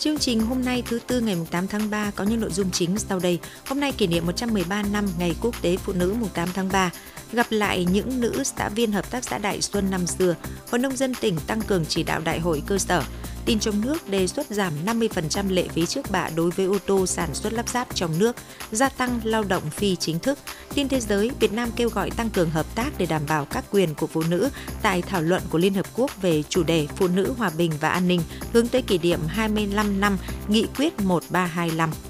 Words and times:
Chương 0.00 0.18
trình 0.18 0.40
hôm 0.40 0.64
nay 0.64 0.82
thứ 0.86 0.98
tư 1.06 1.20
ngày 1.20 1.36
8 1.50 1.66
tháng 1.66 1.90
3 1.90 2.10
có 2.16 2.24
những 2.24 2.40
nội 2.40 2.50
dung 2.52 2.70
chính 2.70 2.98
sau 2.98 3.18
đây. 3.18 3.38
Hôm 3.66 3.80
nay 3.80 3.92
kỷ 3.92 4.06
niệm 4.06 4.26
113 4.26 4.82
năm 4.82 5.06
Ngày 5.18 5.34
Quốc 5.40 5.62
tế 5.62 5.76
Phụ 5.76 5.92
nữ 5.92 6.14
8 6.34 6.48
tháng 6.54 6.68
3 6.72 6.90
gặp 7.32 7.46
lại 7.50 7.86
những 7.92 8.20
nữ 8.20 8.42
xã 8.44 8.68
viên 8.68 8.92
hợp 8.92 9.10
tác 9.10 9.24
xã 9.24 9.38
Đại 9.38 9.62
Xuân 9.62 9.90
năm 9.90 10.06
xưa, 10.06 10.34
Hội 10.70 10.78
nông 10.78 10.96
dân 10.96 11.14
tỉnh 11.20 11.36
tăng 11.46 11.60
cường 11.60 11.84
chỉ 11.88 12.02
đạo 12.02 12.20
đại 12.24 12.40
hội 12.40 12.62
cơ 12.66 12.78
sở. 12.78 13.02
Tin 13.44 13.58
trong 13.58 13.80
nước 13.80 14.08
đề 14.08 14.26
xuất 14.26 14.46
giảm 14.46 14.72
50% 14.86 15.50
lệ 15.50 15.68
phí 15.68 15.86
trước 15.86 16.10
bạ 16.10 16.30
đối 16.36 16.50
với 16.50 16.66
ô 16.66 16.78
tô 16.86 17.06
sản 17.06 17.34
xuất 17.34 17.52
lắp 17.52 17.68
ráp 17.68 17.94
trong 17.94 18.18
nước, 18.18 18.36
gia 18.72 18.88
tăng 18.88 19.20
lao 19.24 19.44
động 19.44 19.70
phi 19.70 19.96
chính 19.96 20.18
thức. 20.18 20.38
Tin 20.74 20.88
thế 20.88 21.00
giới, 21.00 21.30
Việt 21.40 21.52
Nam 21.52 21.70
kêu 21.76 21.88
gọi 21.88 22.10
tăng 22.10 22.30
cường 22.30 22.50
hợp 22.50 22.66
tác 22.74 22.90
để 22.98 23.06
đảm 23.06 23.22
bảo 23.28 23.44
các 23.44 23.64
quyền 23.70 23.94
của 23.94 24.06
phụ 24.06 24.22
nữ 24.28 24.48
tại 24.82 25.02
thảo 25.02 25.22
luận 25.22 25.42
của 25.50 25.58
Liên 25.58 25.74
Hợp 25.74 25.86
Quốc 25.94 26.22
về 26.22 26.42
chủ 26.48 26.62
đề 26.62 26.86
Phụ 26.96 27.08
nữ, 27.08 27.34
Hòa 27.38 27.50
bình 27.58 27.72
và 27.80 27.88
An 27.88 28.08
ninh, 28.08 28.20
hướng 28.52 28.68
tới 28.68 28.82
kỷ 28.82 28.98
niệm 28.98 29.20
25 29.28 30.00
năm 30.00 30.18
Nghị 30.48 30.66
quyết 30.76 31.00
1325. 31.00 32.09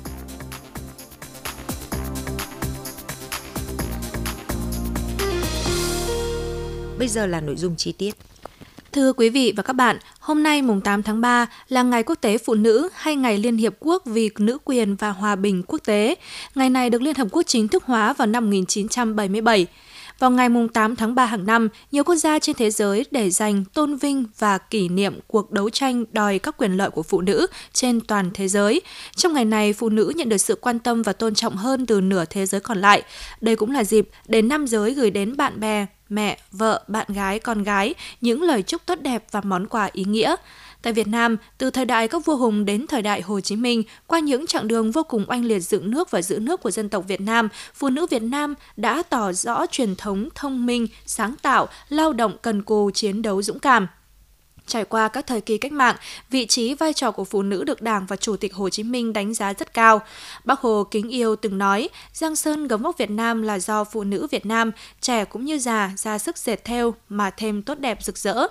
Bây 7.01 7.09
giờ 7.09 7.27
là 7.27 7.41
nội 7.41 7.57
dung 7.57 7.77
chi 7.77 7.93
tiết. 7.93 8.15
Thưa 8.93 9.13
quý 9.13 9.29
vị 9.29 9.53
và 9.57 9.63
các 9.63 9.73
bạn, 9.73 9.99
hôm 10.21 10.43
nay 10.43 10.63
mùng 10.63 10.81
8 10.81 11.03
tháng 11.03 11.21
3 11.21 11.47
là 11.69 11.83
Ngày 11.83 12.03
Quốc 12.03 12.15
tế 12.21 12.39
Phụ 12.39 12.55
nữ 12.55 12.89
hay 12.95 13.17
Ngày 13.17 13.39
Liên 13.39 13.57
Hiệp 13.57 13.75
Quốc 13.81 14.03
vì 14.07 14.31
nữ 14.39 14.59
quyền 14.65 14.97
và 14.97 15.11
hòa 15.11 15.37
bình 15.37 15.63
quốc 15.67 15.79
tế. 15.85 16.15
Ngày 16.55 16.71
này 16.71 16.91
được 16.91 17.03
Liên 17.03 17.15
Hợp 17.15 17.29
Quốc 17.31 17.43
chính 17.47 17.69
thức 17.69 17.85
hóa 17.85 18.13
vào 18.13 18.27
năm 18.27 18.45
1977. 18.45 19.67
Vào 20.19 20.31
ngày 20.31 20.49
8 20.75 20.97
tháng 20.97 21.15
3 21.15 21.27
hàng 21.27 21.47
năm, 21.47 21.69
nhiều 21.93 22.05
quốc 22.05 22.15
gia 22.15 22.39
trên 22.39 22.57
thế 22.57 22.71
giới 22.71 23.05
để 23.11 23.31
dành 23.31 23.65
tôn 23.65 23.97
vinh 23.97 24.25
và 24.39 24.59
kỷ 24.59 24.89
niệm 24.89 25.19
cuộc 25.27 25.51
đấu 25.51 25.71
tranh 25.71 26.05
đòi 26.13 26.39
các 26.39 26.57
quyền 26.57 26.77
lợi 26.77 26.91
của 26.91 27.03
phụ 27.03 27.21
nữ 27.21 27.47
trên 27.73 28.01
toàn 28.01 28.31
thế 28.35 28.49
giới. 28.49 28.81
Trong 29.17 29.33
ngày 29.33 29.45
này, 29.45 29.73
phụ 29.73 29.89
nữ 29.89 30.13
nhận 30.17 30.29
được 30.29 30.39
sự 30.39 30.55
quan 30.61 30.79
tâm 30.79 31.03
và 31.03 31.13
tôn 31.13 31.35
trọng 31.35 31.57
hơn 31.57 31.87
từ 31.87 32.01
nửa 32.01 32.25
thế 32.25 32.47
giới 32.47 32.61
còn 32.61 32.81
lại. 32.81 33.03
Đây 33.41 33.57
cũng 33.57 33.71
là 33.71 33.85
dịp 33.85 34.09
để 34.27 34.43
nam 34.43 34.67
giới 34.67 34.95
gửi 34.95 35.11
đến 35.11 35.37
bạn 35.37 35.61
bè, 35.61 35.87
mẹ, 36.11 36.39
vợ, 36.53 36.85
bạn 36.89 37.07
gái, 37.09 37.39
con 37.39 37.63
gái 37.63 37.95
những 38.21 38.43
lời 38.43 38.63
chúc 38.63 38.87
tốt 38.87 38.99
đẹp 39.03 39.25
và 39.31 39.41
món 39.41 39.67
quà 39.67 39.89
ý 39.93 40.05
nghĩa. 40.05 40.37
Tại 40.83 40.93
Việt 40.93 41.07
Nam, 41.07 41.37
từ 41.59 41.71
thời 41.71 41.85
đại 41.85 42.09
các 42.09 42.25
vua 42.25 42.37
hùng 42.37 42.65
đến 42.65 42.87
thời 42.87 43.03
đại 43.03 43.23
Hồ 43.23 43.41
Chí 43.41 43.57
Minh, 43.57 43.83
qua 44.07 44.19
những 44.19 44.47
chặng 44.47 44.69
đường 44.69 44.91
vô 44.91 45.03
cùng 45.03 45.25
oanh 45.29 45.45
liệt 45.45 45.61
dựng 45.61 45.91
nước 45.91 46.11
và 46.11 46.23
giữ 46.23 46.39
nước 46.39 46.61
của 46.63 46.71
dân 46.71 46.89
tộc 46.89 47.05
Việt 47.09 47.21
Nam, 47.21 47.49
phụ 47.75 47.89
nữ 47.89 48.07
Việt 48.11 48.23
Nam 48.23 48.55
đã 48.77 49.03
tỏ 49.03 49.33
rõ 49.33 49.67
truyền 49.67 49.97
thống 49.97 50.29
thông 50.35 50.67
minh, 50.67 50.87
sáng 51.07 51.35
tạo, 51.43 51.69
lao 51.89 52.13
động 52.13 52.37
cần 52.43 52.63
cù, 52.63 52.91
chiến 52.91 53.23
đấu 53.23 53.43
dũng 53.43 53.59
cảm. 53.59 53.87
Trải 54.67 54.85
qua 54.85 55.09
các 55.09 55.27
thời 55.27 55.41
kỳ 55.41 55.59
cách 55.59 55.73
mạng, 55.73 55.97
vị 56.31 56.47
trí 56.47 56.75
vai 56.75 56.93
trò 56.93 57.11
của 57.11 57.25
phụ 57.25 57.43
nữ 57.43 57.65
được 57.65 57.83
Đảng 57.83 58.07
và 58.07 58.17
Chủ 58.17 58.37
tịch 58.37 58.55
Hồ 58.55 58.69
Chí 58.69 58.83
Minh 58.83 59.13
đánh 59.13 59.35
giá 59.35 59.55
rất 59.55 59.75
cao. 59.75 60.01
Bác 60.45 60.61
Hồ 60.61 60.85
kính 60.91 61.09
yêu 61.09 61.37
từng 61.37 61.59
nói, 61.59 61.89
Giang 62.13 62.37
Sơn 62.37 62.69
gấm 62.69 62.83
vóc 62.83 62.99
Việt 62.99 63.11
Nam 63.11 63.43
là 63.43 63.59
do 63.59 63.85
phụ 63.85 64.05
nữ 64.05 64.27
Việt 64.31 64.47
Nam, 64.47 64.71
trẻ 65.01 65.25
cũng 65.25 65.45
như 65.45 65.59
già, 65.59 65.93
ra 65.97 66.19
sức 66.19 66.39
dệt 66.39 66.65
theo 66.65 66.95
mà 67.09 67.31
thêm 67.31 67.63
tốt 67.63 67.79
đẹp 67.79 67.99
rực 68.03 68.19
rỡ. 68.19 68.47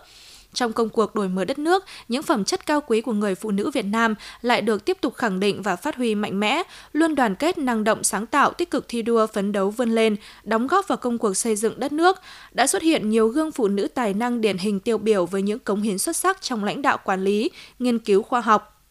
Trong 0.53 0.73
công 0.73 0.89
cuộc 0.89 1.15
đổi 1.15 1.29
mới 1.29 1.45
đất 1.45 1.59
nước, 1.59 1.85
những 2.07 2.23
phẩm 2.23 2.43
chất 2.43 2.65
cao 2.65 2.81
quý 2.87 3.01
của 3.01 3.13
người 3.13 3.35
phụ 3.35 3.51
nữ 3.51 3.71
Việt 3.73 3.85
Nam 3.85 4.15
lại 4.41 4.61
được 4.61 4.85
tiếp 4.85 4.97
tục 5.01 5.15
khẳng 5.15 5.39
định 5.39 5.61
và 5.61 5.75
phát 5.75 5.95
huy 5.95 6.15
mạnh 6.15 6.39
mẽ, 6.39 6.63
luôn 6.93 7.15
đoàn 7.15 7.35
kết 7.35 7.57
năng 7.57 7.83
động 7.83 8.03
sáng 8.03 8.25
tạo, 8.25 8.53
tích 8.53 8.71
cực 8.71 8.85
thi 8.87 9.01
đua 9.01 9.27
phấn 9.27 9.51
đấu 9.51 9.69
vươn 9.69 9.89
lên, 9.89 10.15
đóng 10.43 10.67
góp 10.67 10.87
vào 10.87 10.97
công 10.97 11.17
cuộc 11.17 11.33
xây 11.33 11.55
dựng 11.55 11.79
đất 11.79 11.91
nước. 11.91 12.17
Đã 12.51 12.67
xuất 12.67 12.81
hiện 12.81 13.09
nhiều 13.09 13.27
gương 13.27 13.51
phụ 13.51 13.67
nữ 13.67 13.87
tài 13.87 14.13
năng 14.13 14.41
điển 14.41 14.57
hình 14.57 14.79
tiêu 14.79 14.97
biểu 14.97 15.25
với 15.25 15.41
những 15.41 15.59
cống 15.59 15.81
hiến 15.81 15.97
xuất 15.97 16.15
sắc 16.15 16.41
trong 16.41 16.63
lãnh 16.63 16.81
đạo 16.81 16.97
quản 17.03 17.23
lý, 17.23 17.49
nghiên 17.79 17.99
cứu 17.99 18.23
khoa 18.23 18.41
học, 18.41 18.81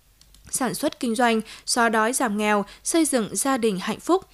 sản 0.50 0.75
xuất 0.75 1.00
kinh 1.00 1.15
doanh, 1.15 1.41
xóa 1.67 1.89
đói 1.89 2.12
giảm 2.12 2.39
nghèo, 2.39 2.65
xây 2.84 3.05
dựng 3.05 3.37
gia 3.37 3.56
đình 3.56 3.78
hạnh 3.78 4.00
phúc. 4.00 4.25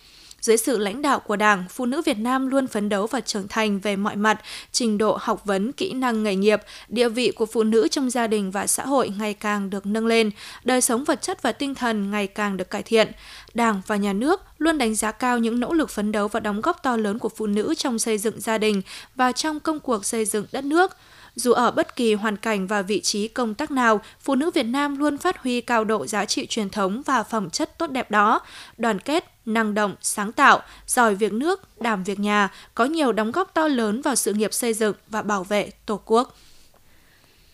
Dưới 0.44 0.56
sự 0.56 0.78
lãnh 0.78 1.03
đạo 1.03 1.21
của 1.21 1.37
Đảng, 1.37 1.65
phụ 1.69 1.87
nữ 1.87 2.03
Việt 2.03 2.19
Nam 2.19 2.47
luôn 2.47 2.66
phấn 2.66 2.88
đấu 2.88 3.06
và 3.06 3.21
trưởng 3.21 3.49
thành 3.49 3.81
về 3.81 3.97
mọi 3.97 4.16
mặt, 4.16 4.41
trình 4.72 4.99
độ 4.99 5.19
học 5.21 5.44
vấn, 5.44 5.72
kỹ 5.72 5.93
năng 5.93 6.22
nghề 6.22 6.37
nghiệp, 6.37 6.60
địa 6.88 7.09
vị 7.09 7.32
của 7.37 7.47
phụ 7.47 7.62
nữ 7.62 7.88
trong 7.88 8.10
gia 8.10 8.27
đình 8.27 8.50
và 8.50 8.66
xã 8.66 8.87
hội 8.87 9.12
ngày 9.19 9.34
càng 9.34 9.71
được 9.71 9.87
nâng 9.87 10.06
lên, 10.06 10.31
đời 10.65 10.81
sống 10.81 11.04
vật 11.04 11.22
chất 11.22 11.43
và 11.43 11.53
tinh 11.53 11.75
thần 11.75 12.10
ngày 12.10 12.27
càng 12.27 12.56
được 12.56 12.71
cải 12.71 12.83
thiện. 12.83 13.12
Đảng 13.54 13.83
và 13.87 13.97
nhà 13.97 14.12
nước 14.12 14.41
luôn 14.59 14.78
đánh 14.78 14.94
giá 14.94 15.12
cao 15.12 15.38
những 15.38 15.60
nỗ 15.60 15.72
lực 15.72 15.91
phấn 15.91 16.12
đấu 16.12 16.28
và 16.28 16.41
đóng 16.41 16.60
góp 16.60 16.83
to 16.83 16.97
lớn 16.97 17.19
của 17.19 17.28
phụ 17.28 17.47
nữ 17.47 17.75
trong 17.75 17.99
xây 17.99 18.19
dựng 18.19 18.41
gia 18.41 18.59
đình 18.59 18.83
và 19.15 19.33
trong 19.33 19.60
công 19.60 19.81
cuộc 19.81 20.04
xây 20.04 20.25
dựng 20.25 20.47
đất 20.53 20.65
nước. 20.65 20.97
Dù 21.34 21.53
ở 21.53 21.71
bất 21.71 21.97
kỳ 21.97 22.15
hoàn 22.15 22.37
cảnh 22.37 22.66
và 22.66 22.83
vị 22.83 23.00
trí 23.00 23.28
công 23.28 23.54
tác 23.54 23.71
nào, 23.71 24.00
phụ 24.21 24.34
nữ 24.34 24.50
Việt 24.50 24.62
Nam 24.62 24.99
luôn 24.99 25.19
phát 25.19 25.38
huy 25.38 25.60
cao 25.60 25.84
độ 25.84 26.06
giá 26.06 26.25
trị 26.25 26.47
truyền 26.47 26.71
thống 26.71 27.03
và 27.06 27.22
phẩm 27.22 27.50
chất 27.50 27.78
tốt 27.78 27.91
đẹp 27.91 28.10
đó, 28.10 28.41
đoàn 28.78 29.00
kết, 29.00 29.34
năng 29.47 29.75
động, 29.75 29.94
sáng 30.00 30.32
tạo, 30.32 30.62
giỏi 30.87 31.15
việc 31.15 31.32
nước, 31.32 31.81
đảm 31.81 32.05
việc 32.05 32.21
nhà, 32.21 32.49
có 32.75 32.84
nhiều 32.84 33.12
đóng 33.12 33.32
góp 33.32 33.55
to 33.55 33.69
lớn 33.69 34.03
vào 34.03 34.15
sự 34.15 34.32
nghiệp 34.32 34.55
xây 34.55 34.75
dựng 34.75 34.94
và 35.09 35.22
bảo 35.22 35.44
vệ 35.44 35.71
Tổ 35.87 36.00
quốc. 36.05 36.37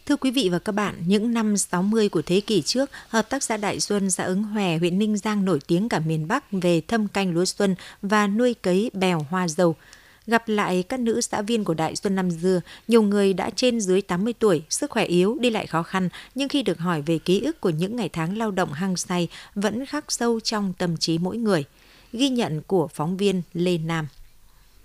Thưa 0.06 0.17
quý 0.17 0.31
vị 0.31 0.49
và 0.53 0.59
các 0.59 0.73
bạn, 0.73 0.95
những 1.06 1.34
năm 1.34 1.56
60 1.56 2.09
của 2.09 2.23
thế 2.23 2.41
kỷ 2.41 2.62
trước, 2.62 2.91
Hợp 3.09 3.31
tác 3.31 3.43
xã 3.43 3.56
Đại 3.56 3.81
Xuân, 3.81 4.11
xã 4.11 4.25
ứng 4.25 4.43
Hòe, 4.43 4.79
huyện 4.79 4.99
Ninh 4.99 5.17
Giang 5.17 5.45
nổi 5.45 5.61
tiếng 5.67 5.89
cả 5.89 5.99
miền 5.99 6.29
Bắc 6.29 6.45
về 6.53 6.81
thâm 6.81 7.09
canh 7.09 7.34
lúa 7.34 7.45
xuân 7.45 7.75
và 8.03 8.27
nuôi 8.27 8.55
cấy 8.55 8.91
bèo 8.95 9.27
hoa 9.31 9.49
dầu. 9.49 9.77
Gặp 10.26 10.48
lại 10.48 10.82
các 10.82 11.00
nữ 11.00 11.20
xã 11.20 11.42
viên 11.42 11.64
của 11.64 11.75
Đại 11.75 11.97
Xuân 11.97 12.14
năm 12.14 12.31
Dừa, 12.31 12.60
nhiều 12.88 13.03
người 13.03 13.32
đã 13.32 13.50
trên 13.50 13.81
dưới 13.81 14.03
80 14.03 14.32
tuổi, 14.32 14.62
sức 14.70 14.91
khỏe 14.91 15.04
yếu, 15.04 15.36
đi 15.41 15.50
lại 15.50 15.66
khó 15.66 15.82
khăn, 15.82 16.08
nhưng 16.34 16.48
khi 16.48 16.62
được 16.62 16.78
hỏi 16.78 17.03
về 17.03 17.19
ký 17.19 17.41
ức 17.41 17.60
của 17.60 17.70
những 17.70 17.97
ngày 17.97 18.08
tháng 18.08 18.38
lao 18.38 18.50
động 18.50 18.72
hăng 18.72 18.97
say 18.97 19.28
vẫn 19.54 19.86
khắc 19.86 20.12
sâu 20.12 20.41
trong 20.41 20.72
tâm 20.78 20.97
trí 20.97 21.19
mỗi 21.19 21.36
người. 21.36 21.64
Ghi 22.12 22.28
nhận 22.28 22.62
của 22.66 22.88
phóng 22.88 23.16
viên 23.16 23.42
Lê 23.53 23.78
Nam. 23.78 24.06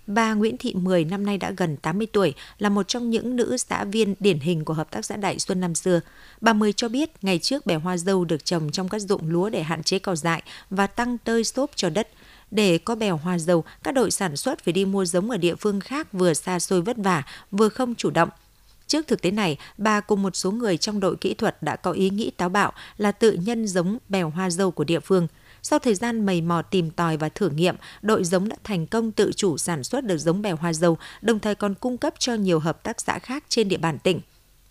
Bà 0.06 0.34
Nguyễn 0.34 0.56
Thị 0.56 0.74
Mười 0.74 1.04
năm 1.04 1.26
nay 1.26 1.38
đã 1.38 1.50
gần 1.56 1.76
80 1.76 2.06
tuổi, 2.12 2.34
là 2.58 2.68
một 2.68 2.88
trong 2.88 3.10
những 3.10 3.36
nữ 3.36 3.56
xã 3.56 3.84
viên 3.84 4.14
điển 4.20 4.38
hình 4.38 4.64
của 4.64 4.74
Hợp 4.74 4.90
tác 4.90 5.04
xã 5.04 5.16
Đại 5.16 5.38
Xuân 5.38 5.60
năm 5.60 5.74
xưa. 5.74 6.00
Bà 6.40 6.52
Mười 6.52 6.72
cho 6.72 6.88
biết 6.88 7.10
ngày 7.22 7.38
trước 7.38 7.66
bè 7.66 7.74
hoa 7.74 7.96
dâu 7.96 8.24
được 8.24 8.44
trồng 8.44 8.70
trong 8.70 8.88
các 8.88 8.98
ruộng 8.98 9.30
lúa 9.30 9.50
để 9.50 9.62
hạn 9.62 9.82
chế 9.82 9.98
cỏ 9.98 10.14
dại 10.14 10.42
và 10.70 10.86
tăng 10.86 11.18
tơi 11.18 11.44
xốp 11.44 11.70
cho 11.74 11.90
đất. 11.90 12.08
Để 12.50 12.78
có 12.78 12.94
bèo 12.94 13.16
hoa 13.16 13.38
dầu, 13.38 13.64
các 13.82 13.92
đội 13.92 14.10
sản 14.10 14.36
xuất 14.36 14.64
phải 14.64 14.72
đi 14.72 14.84
mua 14.84 15.04
giống 15.04 15.30
ở 15.30 15.36
địa 15.36 15.54
phương 15.54 15.80
khác 15.80 16.12
vừa 16.12 16.34
xa 16.34 16.58
xôi 16.58 16.82
vất 16.82 16.96
vả, 16.96 17.22
vừa 17.50 17.68
không 17.68 17.94
chủ 17.94 18.10
động. 18.10 18.28
Trước 18.86 19.06
thực 19.06 19.22
tế 19.22 19.30
này, 19.30 19.58
bà 19.78 20.00
cùng 20.00 20.22
một 20.22 20.36
số 20.36 20.50
người 20.50 20.76
trong 20.76 21.00
đội 21.00 21.16
kỹ 21.16 21.34
thuật 21.34 21.62
đã 21.62 21.76
có 21.76 21.92
ý 21.92 22.10
nghĩ 22.10 22.30
táo 22.36 22.48
bạo 22.48 22.72
là 22.96 23.12
tự 23.12 23.32
nhân 23.32 23.66
giống 23.66 23.98
bèo 24.08 24.30
hoa 24.30 24.50
dâu 24.50 24.70
của 24.70 24.84
địa 24.84 25.00
phương. 25.00 25.28
Sau 25.62 25.78
thời 25.78 25.94
gian 25.94 26.26
mầy 26.26 26.40
mò 26.40 26.62
tìm 26.62 26.90
tòi 26.90 27.16
và 27.16 27.28
thử 27.28 27.50
nghiệm, 27.50 27.76
đội 28.02 28.24
giống 28.24 28.48
đã 28.48 28.56
thành 28.64 28.86
công 28.86 29.12
tự 29.12 29.32
chủ 29.36 29.58
sản 29.58 29.84
xuất 29.84 30.04
được 30.04 30.18
giống 30.18 30.42
bèo 30.42 30.56
hoa 30.56 30.72
dâu, 30.72 30.98
đồng 31.22 31.38
thời 31.38 31.54
còn 31.54 31.74
cung 31.74 31.98
cấp 31.98 32.14
cho 32.18 32.34
nhiều 32.34 32.58
hợp 32.58 32.82
tác 32.82 33.00
xã 33.00 33.18
khác 33.18 33.44
trên 33.48 33.68
địa 33.68 33.76
bàn 33.76 33.98
tỉnh. 33.98 34.20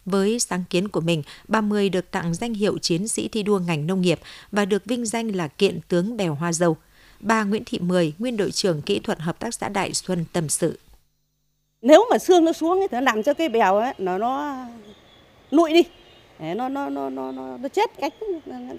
Với 0.06 0.40
sáng 0.40 0.63
kiến 0.69 0.88
của 0.88 1.02
mình, 1.02 1.24
bà 1.47 1.62
Mười 1.62 1.90
được 1.90 2.12
tặng 2.12 2.34
danh 2.34 2.53
hiệu 2.53 2.78
chiến 2.78 3.07
sĩ 3.07 3.28
thi 3.28 3.44
đua 3.44 3.59
ngành 3.59 3.88
nông 3.88 4.02
nghiệp 4.02 4.19
và 4.52 4.66
được 4.66 4.86
vinh 4.86 5.06
danh 5.06 5.36
là 5.36 5.47
kiện 5.47 5.80
tướng 5.88 6.18
bèo 6.18 6.36
hoa 6.36 6.53
dâu– 6.53 6.78
Bà 7.25 7.44
Nguyễn 7.44 7.63
Thị 7.66 7.80
Mười, 7.81 8.13
nguyên 8.19 8.38
đội 8.38 8.52
trưởng 8.52 8.81
kỹ 8.81 9.00
thuật 9.00 9.19
hợp 9.19 9.40
tác 9.40 9.53
xã 9.53 9.69
Đại 9.69 9.94
Xuân 9.94 10.25
tâm 10.34 10.50
sự. 10.50 10.80
Nếu 11.81 12.06
mà 12.12 12.18
xương 12.18 12.46
nó 12.46 12.52
xuống 12.53 12.80
thì 12.81 12.88
nó 12.91 13.02
làm 13.02 13.24
cho 13.24 13.34
cây 13.34 13.50
bèo 13.50 13.78
ấy, 13.78 13.94
nó 13.97 14.18
nó 14.18 14.56
nụi 15.52 15.74
đi. 15.74 15.84
Nó 16.40 16.69
nó 16.69 16.90
nó 16.90 17.09
nó 17.09 17.31
nó, 17.31 17.58
nó 17.58 17.69
chết 17.69 17.91
cánh 18.00 18.12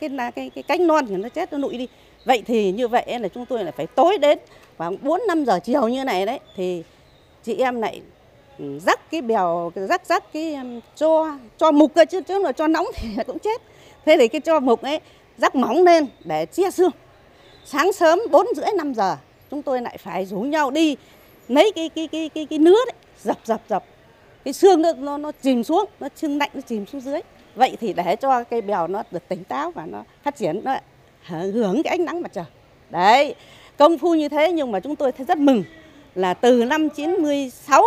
cái 0.00 0.10
là 0.10 0.30
cái 0.30 0.50
cái 0.50 0.62
cánh 0.62 0.86
non 0.86 1.06
thì 1.06 1.16
nó 1.16 1.28
chết 1.28 1.52
nó 1.52 1.58
nụi 1.58 1.78
đi. 1.78 1.88
Vậy 2.24 2.42
thì 2.46 2.72
như 2.72 2.88
vậy 2.88 3.18
là 3.20 3.28
chúng 3.28 3.46
tôi 3.46 3.64
là 3.64 3.70
phải 3.70 3.86
tối 3.86 4.18
đến 4.18 4.38
khoảng 4.76 4.96
4 5.02 5.20
5 5.28 5.44
giờ 5.44 5.58
chiều 5.64 5.88
như 5.88 6.04
này 6.04 6.26
đấy 6.26 6.40
thì 6.56 6.82
chị 7.44 7.54
em 7.54 7.80
lại 7.80 8.00
ừ, 8.58 8.78
rắc 8.78 9.10
cái 9.10 9.22
bèo 9.22 9.72
rắc 9.74 10.06
rắc 10.06 10.32
cái 10.32 10.56
cho 10.96 11.38
cho 11.58 11.70
mục 11.70 11.94
cơ 11.94 12.04
chứ 12.04 12.20
chứ 12.20 12.38
là 12.38 12.52
cho 12.52 12.66
nóng 12.66 12.86
thì 12.96 13.08
cũng 13.26 13.38
chết. 13.38 13.62
Thế 14.04 14.16
thì 14.18 14.28
cái 14.28 14.40
cho 14.40 14.60
mục 14.60 14.82
ấy 14.82 15.00
rắc 15.38 15.54
móng 15.54 15.82
lên 15.82 16.06
để 16.24 16.46
chia 16.46 16.70
xương 16.70 16.90
sáng 17.66 17.92
sớm 17.92 18.20
4 18.30 18.46
rưỡi 18.56 18.66
5 18.76 18.94
giờ 18.94 19.16
chúng 19.50 19.62
tôi 19.62 19.82
lại 19.82 19.98
phải 19.98 20.26
rủ 20.26 20.40
nhau 20.40 20.70
đi 20.70 20.96
lấy 21.48 21.72
cái 21.74 21.88
cái 21.88 22.08
cái 22.08 22.30
cái 22.34 22.46
cái 22.46 22.58
nứa 22.58 22.78
đấy 22.86 22.94
dập 23.22 23.38
dập 23.44 23.60
dập. 23.68 23.84
Cái 24.44 24.52
xương 24.52 24.82
nó 24.82 24.92
nó, 24.92 25.18
nó 25.18 25.32
chìm 25.42 25.64
xuống 25.64 25.84
nó 26.00 26.08
xương 26.16 26.38
lạnh 26.38 26.50
nó 26.54 26.60
chìm 26.60 26.86
xuống 26.86 27.00
dưới. 27.00 27.20
Vậy 27.54 27.76
thì 27.80 27.92
để 27.92 28.16
cho 28.16 28.44
cây 28.44 28.62
bèo 28.62 28.86
nó 28.86 29.02
được 29.10 29.28
tỉnh 29.28 29.44
táo 29.44 29.70
và 29.70 29.86
nó 29.86 30.04
phát 30.22 30.36
triển 30.36 30.60
nó 30.64 30.76
hưởng 31.28 31.82
cái 31.82 31.90
ánh 31.90 32.04
nắng 32.04 32.22
mặt 32.22 32.30
trời. 32.34 32.44
Đấy 32.90 33.34
công 33.76 33.98
phu 33.98 34.14
như 34.14 34.28
thế 34.28 34.52
nhưng 34.52 34.72
mà 34.72 34.80
chúng 34.80 34.96
tôi 34.96 35.12
thấy 35.12 35.26
rất 35.26 35.38
mừng 35.38 35.64
là 36.14 36.34
từ 36.34 36.64
năm 36.64 36.88
96 36.88 37.84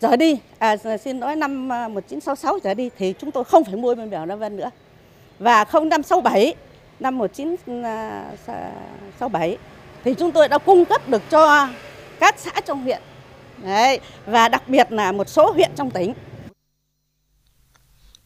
trở 0.00 0.16
đi 0.16 0.38
à 0.58 0.76
xin 0.76 1.20
nói 1.20 1.36
năm 1.36 1.72
à, 1.72 1.88
1966 1.88 2.58
trở 2.58 2.74
đi 2.74 2.90
thì 2.98 3.14
chúng 3.18 3.30
tôi 3.30 3.44
không 3.44 3.64
phải 3.64 3.76
mua 3.76 3.94
bên 3.94 4.10
bèo 4.10 4.26
Nam 4.26 4.38
Vân 4.38 4.56
nữa. 4.56 4.70
Và 5.38 5.64
không 5.64 5.88
năm 7.02 7.18
1967 7.18 9.50
à, 9.50 9.56
thì 10.04 10.14
chúng 10.14 10.32
tôi 10.32 10.48
đã 10.48 10.58
cung 10.58 10.84
cấp 10.84 11.08
được 11.08 11.22
cho 11.30 11.68
các 12.20 12.34
xã 12.38 12.52
trong 12.64 12.82
huyện 12.82 13.00
Đấy, 13.64 14.00
và 14.26 14.48
đặc 14.48 14.62
biệt 14.68 14.92
là 14.92 15.12
một 15.12 15.28
số 15.28 15.52
huyện 15.52 15.70
trong 15.76 15.90
tỉnh. 15.90 16.14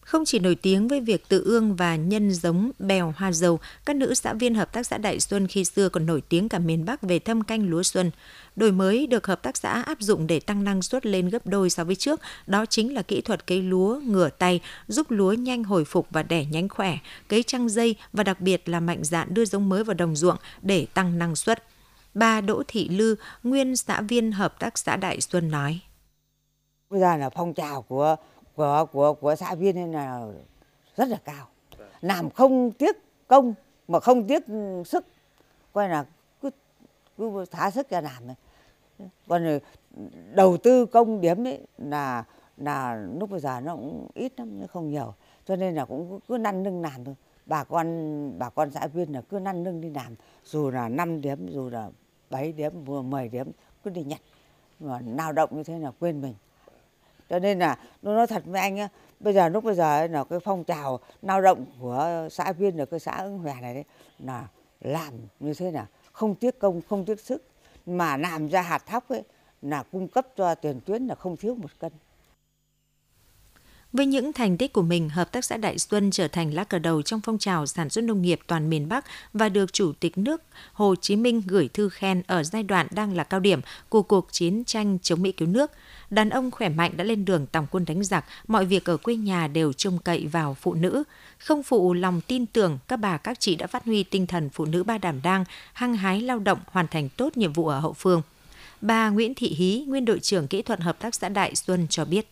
Không 0.06 0.25
chỉ 0.25 0.38
nổi 0.38 0.55
tiếng 0.55 0.88
với 0.88 1.00
việc 1.00 1.29
tự 1.29 1.43
ương 1.44 1.76
và 1.76 1.97
nhân 1.97 2.32
giống 2.32 2.70
bèo 2.79 3.14
hoa 3.17 3.32
dầu, 3.32 3.58
các 3.85 3.97
nữ 3.97 4.14
xã 4.14 4.32
viên 4.32 4.55
Hợp 4.55 4.73
tác 4.73 4.87
xã 4.87 4.99
Đại 4.99 5.20
Xuân 5.20 5.47
khi 5.47 5.64
xưa 5.64 5.88
còn 5.88 6.06
nổi 6.06 6.23
tiếng 6.29 6.49
cả 6.49 6.58
miền 6.58 6.85
Bắc 6.85 7.03
về 7.03 7.19
thâm 7.19 7.43
canh 7.43 7.70
lúa 7.70 7.82
xuân. 7.82 8.11
Đổi 8.56 8.73
mới 8.73 9.06
được 9.06 9.26
hợp 9.26 9.43
tác 9.43 9.56
xã 9.56 9.82
áp 9.82 10.00
dụng 10.00 10.26
để 10.26 10.41
tăng 10.41 10.64
năng 10.64 10.82
suất 10.82 11.06
lên 11.06 11.29
gấp 11.29 11.47
đôi 11.47 11.70
so 11.70 11.85
với 11.85 11.94
trước, 11.94 12.20
đó 12.47 12.67
chính 12.67 12.94
là 12.94 13.03
kỹ 13.03 13.20
thuật 13.20 13.47
cấy 13.47 13.62
lúa 13.62 14.00
ngửa 14.05 14.29
tay, 14.29 14.61
giúp 14.88 15.11
lúa 15.11 15.32
nhanh 15.32 15.64
hồi 15.64 15.85
phục 15.85 16.06
và 16.11 16.23
đẻ 16.23 16.44
nhánh 16.44 16.69
khỏe, 16.69 16.99
cấy 17.29 17.43
trăng 17.43 17.69
dây 17.69 17.97
và 18.12 18.23
đặc 18.23 18.41
biệt 18.41 18.69
là 18.69 18.81
mạnh 18.81 19.05
dạn 19.05 19.35
đưa 19.35 19.44
giống 19.44 19.69
mới 19.69 19.85
vào 19.85 19.94
đồng 19.94 20.17
ruộng 20.17 20.37
để 20.62 20.87
tăng 20.94 21.19
năng 21.19 21.37
suất. 21.37 21.64
Bà 22.14 22.41
Đỗ 22.41 22.62
Thị 22.69 22.88
Lư, 22.88 23.14
nguyên 23.43 23.76
xã 23.76 24.00
viên 24.00 24.32
Hợp 24.32 24.61
tác 24.61 24.79
xã 24.79 24.97
Đại 24.97 25.20
Xuân 25.20 25.50
nói. 25.50 25.81
Bây 26.91 27.00
giờ 27.00 27.17
là 27.17 27.31
phong 27.31 27.55
trào 27.55 27.82
của 27.82 28.17
của 28.56 28.87
của 28.93 29.14
của 29.14 29.35
xã 29.35 29.55
viên 29.55 29.75
nên 29.76 29.93
là 29.93 30.26
rất 30.97 31.08
là 31.08 31.19
cao. 31.25 31.47
Làm 32.00 32.31
không 32.31 32.70
tiếc 32.70 32.97
công 33.26 33.55
mà 33.88 34.00
không 34.00 34.26
tiếc 34.26 34.44
sức. 34.87 35.06
Coi 35.73 35.88
là 35.88 36.06
cứ 36.43 36.50
cứ 37.19 37.44
thả 37.50 37.70
sức 37.70 37.91
ra 37.91 38.00
làm 38.00 38.26
này 38.26 38.37
còn 39.29 39.58
đầu 40.35 40.56
tư 40.56 40.87
công 40.87 41.20
điểm 41.20 41.47
ấy 41.47 41.67
là 41.79 42.25
là 42.56 43.06
lúc 43.20 43.31
bây 43.31 43.41
giờ 43.41 43.61
nó 43.61 43.76
cũng 43.76 44.08
ít 44.14 44.32
lắm, 44.37 44.61
nó 44.61 44.67
không 44.67 44.91
nhiều. 44.91 45.14
Cho 45.44 45.56
nên 45.56 45.75
là 45.75 45.85
cũng 45.85 46.20
cứ 46.29 46.38
năn 46.38 46.62
nưng 46.62 46.82
làm 46.82 47.05
thôi. 47.05 47.14
Bà 47.47 47.64
con 47.64 48.38
bà 48.38 48.50
con 48.50 48.70
xã 48.70 48.87
viên 48.87 49.12
là 49.12 49.20
cứ 49.20 49.38
năn 49.38 49.64
nưng 49.64 49.81
đi 49.81 49.91
làm. 49.91 50.14
Dù 50.44 50.70
là 50.70 50.88
5 50.88 51.20
điểm, 51.20 51.49
dù 51.49 51.70
là 51.70 51.91
7 52.31 52.53
điểm, 52.53 52.85
vừa 52.85 53.03
10 53.03 53.29
điểm, 53.29 53.50
cứ 53.85 53.91
đi 53.91 54.05
nhặt. 54.05 54.20
Mà 54.81 55.00
lao 55.06 55.32
động 55.32 55.50
như 55.53 55.62
thế 55.62 55.79
là 55.79 55.91
quên 56.00 56.20
mình 56.20 56.35
cho 57.28 57.38
nên 57.38 57.58
là 57.58 57.78
nó 58.02 58.14
nói 58.14 58.26
thật 58.26 58.43
với 58.46 58.61
anh 58.61 58.76
á, 58.76 58.88
bây 59.20 59.34
giờ 59.34 59.49
lúc 59.49 59.64
bây 59.64 59.75
giờ 59.75 60.06
là 60.06 60.25
cái 60.25 60.40
phong 60.40 60.64
trào 60.64 61.00
lao 61.23 61.43
động 61.43 61.67
của 61.81 62.28
xã 62.31 62.52
viên 62.52 62.78
ở 62.78 62.87
cái 62.87 63.00
xã 63.00 63.17
ứng 63.17 63.38
hòa 63.38 63.61
này 63.61 63.75
đấy 63.75 63.84
là 64.19 64.49
làm 64.81 65.12
như 65.40 65.55
thế 65.55 65.70
nào? 65.70 65.87
Không 66.12 66.34
tiếc 66.34 66.58
công, 66.58 66.81
không 66.88 67.05
tiếc 67.05 67.20
sức. 67.20 67.43
Mà 67.87 68.17
làm 68.17 68.49
ra 68.49 68.62
hạt 68.62 68.87
thóc 68.87 69.08
ấy 69.08 69.23
là 69.62 69.82
cung 69.82 70.08
cấp 70.08 70.26
cho 70.37 70.55
tiền 70.55 70.81
tuyến 70.87 71.06
là 71.06 71.14
không 71.14 71.37
thiếu 71.37 71.55
một 71.55 71.70
cân 71.78 71.93
với 73.92 74.06
những 74.06 74.32
thành 74.32 74.56
tích 74.56 74.72
của 74.72 74.82
mình, 74.82 75.08
Hợp 75.08 75.32
tác 75.32 75.44
xã 75.44 75.56
Đại 75.56 75.78
Xuân 75.78 76.10
trở 76.10 76.28
thành 76.28 76.54
lá 76.54 76.64
cờ 76.64 76.78
đầu 76.78 77.02
trong 77.02 77.20
phong 77.20 77.38
trào 77.38 77.66
sản 77.66 77.90
xuất 77.90 78.04
nông 78.04 78.22
nghiệp 78.22 78.40
toàn 78.46 78.70
miền 78.70 78.88
Bắc 78.88 79.04
và 79.32 79.48
được 79.48 79.72
Chủ 79.72 79.92
tịch 80.00 80.18
nước 80.18 80.42
Hồ 80.72 80.94
Chí 81.00 81.16
Minh 81.16 81.42
gửi 81.46 81.68
thư 81.68 81.88
khen 81.88 82.22
ở 82.26 82.42
giai 82.42 82.62
đoạn 82.62 82.86
đang 82.90 83.16
là 83.16 83.24
cao 83.24 83.40
điểm 83.40 83.60
của 83.88 84.02
cuộc 84.02 84.28
chiến 84.32 84.64
tranh 84.64 84.98
chống 85.02 85.22
Mỹ 85.22 85.32
cứu 85.32 85.48
nước. 85.48 85.70
Đàn 86.10 86.30
ông 86.30 86.50
khỏe 86.50 86.68
mạnh 86.68 86.96
đã 86.96 87.04
lên 87.04 87.24
đường 87.24 87.46
tòng 87.46 87.66
quân 87.70 87.84
đánh 87.84 88.04
giặc, 88.04 88.24
mọi 88.48 88.64
việc 88.64 88.84
ở 88.84 88.96
quê 88.96 89.16
nhà 89.16 89.46
đều 89.46 89.72
trông 89.72 89.98
cậy 89.98 90.26
vào 90.26 90.56
phụ 90.60 90.74
nữ. 90.74 91.04
Không 91.38 91.62
phụ 91.62 91.94
lòng 91.94 92.20
tin 92.20 92.46
tưởng, 92.46 92.78
các 92.88 92.96
bà 92.96 93.16
các 93.16 93.40
chị 93.40 93.56
đã 93.56 93.66
phát 93.66 93.84
huy 93.84 94.02
tinh 94.02 94.26
thần 94.26 94.50
phụ 94.50 94.64
nữ 94.64 94.84
ba 94.84 94.98
đảm 94.98 95.22
đang, 95.22 95.44
hăng 95.72 95.96
hái 95.96 96.20
lao 96.20 96.38
động 96.38 96.58
hoàn 96.66 96.88
thành 96.88 97.08
tốt 97.08 97.36
nhiệm 97.36 97.52
vụ 97.52 97.68
ở 97.68 97.80
hậu 97.80 97.92
phương. 97.92 98.22
Bà 98.80 99.08
Nguyễn 99.08 99.34
Thị 99.34 99.48
Hí, 99.48 99.84
nguyên 99.86 100.04
đội 100.04 100.20
trưởng 100.20 100.46
kỹ 100.46 100.62
thuật 100.62 100.80
Hợp 100.80 100.98
tác 100.98 101.14
xã 101.14 101.28
Đại 101.28 101.54
Xuân 101.54 101.86
cho 101.90 102.04
biết 102.04 102.28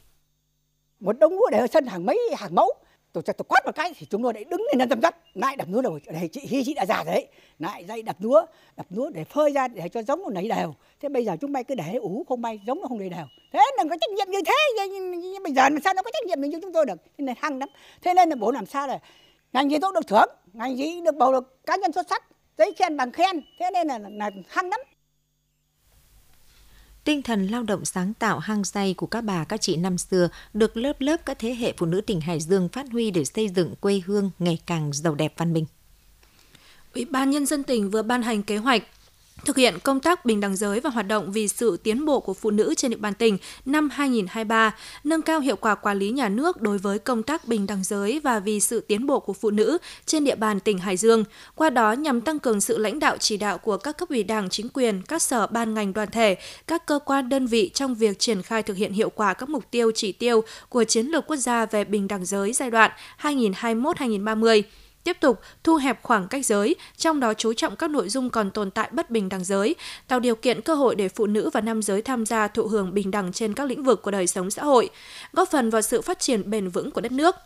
một 1.04 1.18
đống 1.18 1.32
lúa 1.32 1.50
để 1.50 1.58
ở 1.58 1.66
sân 1.66 1.86
hàng 1.86 2.06
mấy 2.06 2.20
hàng 2.36 2.54
mẫu. 2.54 2.72
Tôi 3.12 3.22
cho 3.22 3.32
tôi 3.32 3.44
quát 3.48 3.60
một 3.64 3.74
cái 3.74 3.92
thì 3.98 4.06
chúng 4.10 4.22
tôi 4.22 4.34
lại 4.34 4.44
đứng 4.44 4.62
lên 4.72 4.88
chăm 4.88 5.00
dắt 5.00 5.16
lại 5.34 5.56
đập 5.56 5.68
lúa 5.70 5.82
đầu 5.82 5.98
này 6.06 6.28
chị 6.32 6.40
hi 6.48 6.62
chị 6.64 6.74
đã 6.74 6.86
già 6.86 7.04
đấy. 7.06 7.26
Lại 7.58 7.84
dây 7.84 8.02
đập 8.02 8.16
lúa 8.18 8.46
đập 8.76 8.86
lúa 8.90 9.10
để 9.10 9.24
phơi 9.24 9.52
ra 9.52 9.68
để 9.68 9.88
cho 9.88 10.02
giống 10.02 10.22
nó 10.22 10.28
nảy 10.30 10.48
đều. 10.48 10.74
Thế 11.00 11.08
bây 11.08 11.24
giờ 11.24 11.36
chúng 11.40 11.52
mày 11.52 11.64
cứ 11.64 11.74
để 11.74 11.94
ủ 11.94 12.24
không 12.28 12.42
may 12.42 12.60
giống 12.66 12.80
nó 12.80 12.88
không 12.88 12.98
nảy 12.98 13.08
đều. 13.08 13.26
Thế 13.52 13.60
đừng 13.78 13.88
có 13.88 13.96
trách 14.00 14.10
nhiệm 14.10 14.30
như 14.30 14.38
thế. 14.46 14.86
Nhưng 14.88 15.42
bây 15.42 15.52
giờ 15.52 15.62
làm 15.62 15.80
sao 15.84 15.94
nó 15.94 16.02
có 16.02 16.10
trách 16.12 16.26
nhiệm 16.26 16.40
như 16.40 16.58
chúng 16.62 16.72
tôi 16.72 16.86
được? 16.86 16.98
Thế 17.18 17.24
nên 17.24 17.34
hăng 17.38 17.58
lắm. 17.58 17.68
Thế 18.02 18.14
nên 18.14 18.28
là 18.28 18.36
bố 18.36 18.50
làm 18.50 18.66
sao 18.66 18.86
là 18.86 18.98
ngành 19.52 19.70
gì 19.70 19.78
tôi 19.78 19.92
được 19.94 20.06
thưởng 20.06 20.28
ngành 20.52 20.76
gì 20.76 21.00
được 21.00 21.14
bầu 21.14 21.32
được 21.32 21.66
cá 21.66 21.76
nhân 21.76 21.92
xuất 21.92 22.06
sắc 22.10 22.24
giấy 22.58 22.72
khen 22.76 22.96
bằng 22.96 23.12
khen. 23.12 23.40
Thế 23.60 23.70
nên 23.72 23.86
là, 23.86 23.98
là 23.98 24.30
hăng 24.48 24.68
lắm. 24.68 24.80
Tinh 27.04 27.22
thần 27.22 27.46
lao 27.46 27.62
động 27.62 27.84
sáng 27.84 28.14
tạo 28.14 28.38
hăng 28.38 28.64
say 28.64 28.94
của 28.94 29.06
các 29.06 29.20
bà, 29.20 29.44
các 29.44 29.60
chị 29.60 29.76
năm 29.76 29.98
xưa 29.98 30.28
được 30.54 30.76
lớp 30.76 31.00
lớp 31.00 31.16
các 31.26 31.38
thế 31.38 31.54
hệ 31.54 31.72
phụ 31.76 31.86
nữ 31.86 32.00
tỉnh 32.00 32.20
Hải 32.20 32.40
Dương 32.40 32.68
phát 32.68 32.86
huy 32.92 33.10
để 33.10 33.24
xây 33.24 33.48
dựng 33.48 33.74
quê 33.80 34.02
hương 34.06 34.30
ngày 34.38 34.58
càng 34.66 34.92
giàu 34.92 35.14
đẹp 35.14 35.34
văn 35.36 35.52
minh. 35.52 35.66
Ủy 36.94 37.04
ban 37.04 37.30
Nhân 37.30 37.46
dân 37.46 37.62
tỉnh 37.62 37.90
vừa 37.90 38.02
ban 38.02 38.22
hành 38.22 38.42
kế 38.42 38.56
hoạch 38.56 38.82
thực 39.44 39.56
hiện 39.56 39.78
công 39.82 40.00
tác 40.00 40.24
bình 40.24 40.40
đẳng 40.40 40.56
giới 40.56 40.80
và 40.80 40.90
hoạt 40.90 41.06
động 41.06 41.32
vì 41.32 41.48
sự 41.48 41.76
tiến 41.82 42.04
bộ 42.04 42.20
của 42.20 42.34
phụ 42.34 42.50
nữ 42.50 42.74
trên 42.76 42.90
địa 42.90 42.96
bàn 42.96 43.14
tỉnh 43.14 43.38
năm 43.64 43.90
2023, 43.90 44.74
nâng 45.04 45.22
cao 45.22 45.40
hiệu 45.40 45.56
quả 45.56 45.74
quản 45.74 45.98
lý 45.98 46.10
nhà 46.10 46.28
nước 46.28 46.60
đối 46.60 46.78
với 46.78 46.98
công 46.98 47.22
tác 47.22 47.48
bình 47.48 47.66
đẳng 47.66 47.84
giới 47.84 48.20
và 48.24 48.38
vì 48.38 48.60
sự 48.60 48.80
tiến 48.80 49.06
bộ 49.06 49.20
của 49.20 49.32
phụ 49.32 49.50
nữ 49.50 49.78
trên 50.06 50.24
địa 50.24 50.34
bàn 50.34 50.60
tỉnh 50.60 50.78
Hải 50.78 50.96
Dương. 50.96 51.24
Qua 51.54 51.70
đó 51.70 51.92
nhằm 51.92 52.20
tăng 52.20 52.38
cường 52.38 52.60
sự 52.60 52.78
lãnh 52.78 52.98
đạo 52.98 53.16
chỉ 53.20 53.36
đạo 53.36 53.58
của 53.58 53.76
các 53.76 53.98
cấp 53.98 54.08
ủy 54.08 54.22
Đảng, 54.22 54.48
chính 54.48 54.68
quyền, 54.68 55.02
các 55.02 55.22
sở 55.22 55.46
ban 55.46 55.74
ngành 55.74 55.92
đoàn 55.92 56.10
thể, 56.10 56.36
các 56.66 56.86
cơ 56.86 56.98
quan 57.04 57.28
đơn 57.28 57.46
vị 57.46 57.70
trong 57.74 57.94
việc 57.94 58.18
triển 58.18 58.42
khai 58.42 58.62
thực 58.62 58.76
hiện 58.76 58.92
hiệu 58.92 59.10
quả 59.10 59.34
các 59.34 59.48
mục 59.48 59.70
tiêu 59.70 59.90
chỉ 59.94 60.12
tiêu 60.12 60.42
của 60.68 60.84
chiến 60.84 61.06
lược 61.06 61.26
quốc 61.26 61.36
gia 61.36 61.66
về 61.66 61.84
bình 61.84 62.08
đẳng 62.08 62.24
giới 62.24 62.52
giai 62.52 62.70
đoạn 62.70 62.90
2021-2030 63.22 64.62
tiếp 65.04 65.16
tục 65.20 65.40
thu 65.64 65.76
hẹp 65.76 66.02
khoảng 66.02 66.28
cách 66.28 66.46
giới, 66.46 66.76
trong 66.96 67.20
đó 67.20 67.34
chú 67.34 67.52
trọng 67.52 67.76
các 67.76 67.90
nội 67.90 68.08
dung 68.08 68.30
còn 68.30 68.50
tồn 68.50 68.70
tại 68.70 68.88
bất 68.92 69.10
bình 69.10 69.28
đẳng 69.28 69.44
giới, 69.44 69.74
tạo 70.08 70.20
điều 70.20 70.34
kiện 70.34 70.60
cơ 70.60 70.74
hội 70.74 70.94
để 70.94 71.08
phụ 71.08 71.26
nữ 71.26 71.50
và 71.52 71.60
nam 71.60 71.82
giới 71.82 72.02
tham 72.02 72.26
gia 72.26 72.48
thụ 72.48 72.66
hưởng 72.66 72.94
bình 72.94 73.10
đẳng 73.10 73.32
trên 73.32 73.54
các 73.54 73.64
lĩnh 73.64 73.84
vực 73.84 74.02
của 74.02 74.10
đời 74.10 74.26
sống 74.26 74.50
xã 74.50 74.64
hội, 74.64 74.90
góp 75.32 75.50
phần 75.50 75.70
vào 75.70 75.82
sự 75.82 76.02
phát 76.02 76.18
triển 76.18 76.50
bền 76.50 76.68
vững 76.68 76.90
của 76.90 77.00
đất 77.00 77.12
nước 77.12 77.36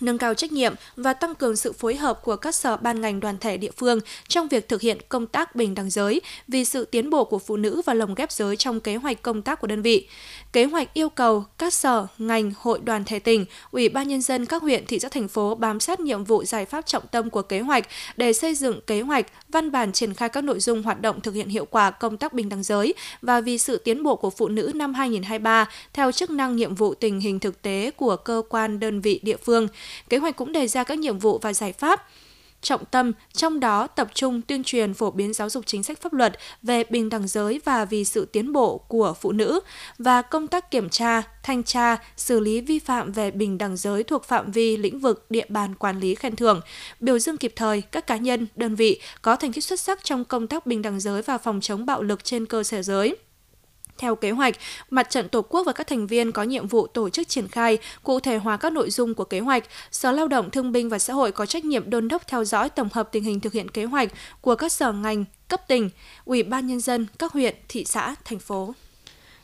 nâng 0.00 0.18
cao 0.18 0.34
trách 0.34 0.52
nhiệm 0.52 0.74
và 0.96 1.12
tăng 1.12 1.34
cường 1.34 1.56
sự 1.56 1.72
phối 1.72 1.96
hợp 1.96 2.20
của 2.22 2.36
các 2.36 2.54
sở 2.54 2.76
ban 2.76 3.00
ngành 3.00 3.20
đoàn 3.20 3.38
thể 3.38 3.56
địa 3.56 3.70
phương 3.76 4.00
trong 4.28 4.48
việc 4.48 4.68
thực 4.68 4.80
hiện 4.80 4.98
công 5.08 5.26
tác 5.26 5.56
bình 5.56 5.74
đẳng 5.74 5.90
giới 5.90 6.20
vì 6.48 6.64
sự 6.64 6.84
tiến 6.84 7.10
bộ 7.10 7.24
của 7.24 7.38
phụ 7.38 7.56
nữ 7.56 7.82
và 7.86 7.94
lồng 7.94 8.14
ghép 8.14 8.32
giới 8.32 8.56
trong 8.56 8.80
kế 8.80 8.96
hoạch 8.96 9.22
công 9.22 9.42
tác 9.42 9.60
của 9.60 9.66
đơn 9.66 9.82
vị. 9.82 10.08
Kế 10.52 10.64
hoạch 10.64 10.94
yêu 10.94 11.08
cầu 11.08 11.44
các 11.58 11.74
sở, 11.74 12.06
ngành, 12.18 12.52
hội 12.58 12.80
đoàn 12.84 13.04
thể 13.04 13.18
tỉnh, 13.18 13.44
ủy 13.70 13.88
ban 13.88 14.08
nhân 14.08 14.22
dân 14.22 14.46
các 14.46 14.62
huyện, 14.62 14.86
thị 14.86 14.98
xã 14.98 15.08
thành 15.08 15.28
phố 15.28 15.54
bám 15.54 15.80
sát 15.80 16.00
nhiệm 16.00 16.24
vụ 16.24 16.44
giải 16.44 16.64
pháp 16.64 16.86
trọng 16.86 17.06
tâm 17.06 17.30
của 17.30 17.42
kế 17.42 17.60
hoạch 17.60 17.88
để 18.16 18.32
xây 18.32 18.54
dựng 18.54 18.80
kế 18.86 19.00
hoạch, 19.00 19.26
văn 19.48 19.70
bản 19.72 19.92
triển 19.92 20.14
khai 20.14 20.28
các 20.28 20.44
nội 20.44 20.60
dung 20.60 20.82
hoạt 20.82 21.00
động 21.00 21.20
thực 21.20 21.34
hiện 21.34 21.48
hiệu 21.48 21.64
quả 21.64 21.90
công 21.90 22.16
tác 22.16 22.32
bình 22.32 22.48
đẳng 22.48 22.62
giới 22.62 22.94
và 23.22 23.40
vì 23.40 23.58
sự 23.58 23.76
tiến 23.76 24.02
bộ 24.02 24.16
của 24.16 24.30
phụ 24.30 24.48
nữ 24.48 24.72
năm 24.74 24.94
2023 24.94 25.68
theo 25.92 26.12
chức 26.12 26.30
năng 26.30 26.56
nhiệm 26.56 26.74
vụ 26.74 26.94
tình 26.94 27.20
hình 27.20 27.40
thực 27.40 27.62
tế 27.62 27.90
của 27.96 28.16
cơ 28.16 28.42
quan 28.48 28.80
đơn 28.80 29.00
vị 29.00 29.20
địa 29.22 29.36
phương 29.36 29.68
Kế 30.08 30.16
hoạch 30.18 30.36
cũng 30.36 30.52
đề 30.52 30.68
ra 30.68 30.84
các 30.84 30.98
nhiệm 30.98 31.18
vụ 31.18 31.38
và 31.38 31.52
giải 31.52 31.72
pháp 31.72 32.06
trọng 32.62 32.84
tâm, 32.84 33.12
trong 33.32 33.60
đó 33.60 33.86
tập 33.86 34.08
trung 34.14 34.42
tuyên 34.42 34.64
truyền 34.64 34.94
phổ 34.94 35.10
biến 35.10 35.32
giáo 35.32 35.50
dục 35.50 35.66
chính 35.66 35.82
sách 35.82 36.00
pháp 36.00 36.12
luật 36.12 36.38
về 36.62 36.84
bình 36.84 37.08
đẳng 37.08 37.28
giới 37.28 37.60
và 37.64 37.84
vì 37.84 38.04
sự 38.04 38.24
tiến 38.24 38.52
bộ 38.52 38.78
của 38.78 39.14
phụ 39.20 39.32
nữ 39.32 39.60
và 39.98 40.22
công 40.22 40.46
tác 40.46 40.70
kiểm 40.70 40.88
tra, 40.88 41.22
thanh 41.42 41.62
tra, 41.62 41.96
xử 42.16 42.40
lý 42.40 42.60
vi 42.60 42.78
phạm 42.78 43.12
về 43.12 43.30
bình 43.30 43.58
đẳng 43.58 43.76
giới 43.76 44.02
thuộc 44.02 44.24
phạm 44.24 44.52
vi 44.52 44.76
lĩnh 44.76 44.98
vực 44.98 45.26
địa 45.30 45.46
bàn 45.48 45.74
quản 45.74 46.00
lý 46.00 46.14
khen 46.14 46.36
thưởng, 46.36 46.60
biểu 47.00 47.18
dương 47.18 47.36
kịp 47.36 47.52
thời 47.56 47.80
các 47.80 48.06
cá 48.06 48.16
nhân, 48.16 48.46
đơn 48.56 48.74
vị 48.74 49.00
có 49.22 49.36
thành 49.36 49.52
tích 49.52 49.64
xuất 49.64 49.80
sắc 49.80 50.04
trong 50.04 50.24
công 50.24 50.46
tác 50.46 50.66
bình 50.66 50.82
đẳng 50.82 51.00
giới 51.00 51.22
và 51.22 51.38
phòng 51.38 51.60
chống 51.60 51.86
bạo 51.86 52.02
lực 52.02 52.24
trên 52.24 52.46
cơ 52.46 52.62
sở 52.62 52.82
giới. 52.82 53.16
Theo 53.98 54.16
kế 54.16 54.30
hoạch, 54.30 54.54
Mặt 54.90 55.10
trận 55.10 55.28
Tổ 55.28 55.42
quốc 55.42 55.62
và 55.66 55.72
các 55.72 55.86
thành 55.86 56.06
viên 56.06 56.32
có 56.32 56.42
nhiệm 56.42 56.66
vụ 56.66 56.86
tổ 56.86 57.10
chức 57.10 57.28
triển 57.28 57.48
khai, 57.48 57.78
cụ 58.02 58.20
thể 58.20 58.36
hóa 58.36 58.56
các 58.56 58.72
nội 58.72 58.90
dung 58.90 59.14
của 59.14 59.24
kế 59.24 59.40
hoạch. 59.40 59.64
Sở 59.90 60.12
Lao 60.12 60.28
động 60.28 60.50
Thương 60.50 60.72
binh 60.72 60.88
và 60.88 60.98
Xã 60.98 61.12
hội 61.14 61.32
có 61.32 61.46
trách 61.46 61.64
nhiệm 61.64 61.90
đôn 61.90 62.08
đốc 62.08 62.26
theo 62.26 62.44
dõi 62.44 62.70
tổng 62.70 62.88
hợp 62.92 63.08
tình 63.12 63.24
hình 63.24 63.40
thực 63.40 63.52
hiện 63.52 63.70
kế 63.70 63.84
hoạch 63.84 64.08
của 64.40 64.54
các 64.54 64.72
sở 64.72 64.92
ngành, 64.92 65.24
cấp 65.48 65.68
tỉnh, 65.68 65.90
Ủy 66.24 66.42
ban 66.42 66.66
Nhân 66.66 66.80
dân, 66.80 67.06
các 67.18 67.32
huyện, 67.32 67.54
thị 67.68 67.84
xã, 67.84 68.14
thành 68.24 68.38
phố. 68.38 68.74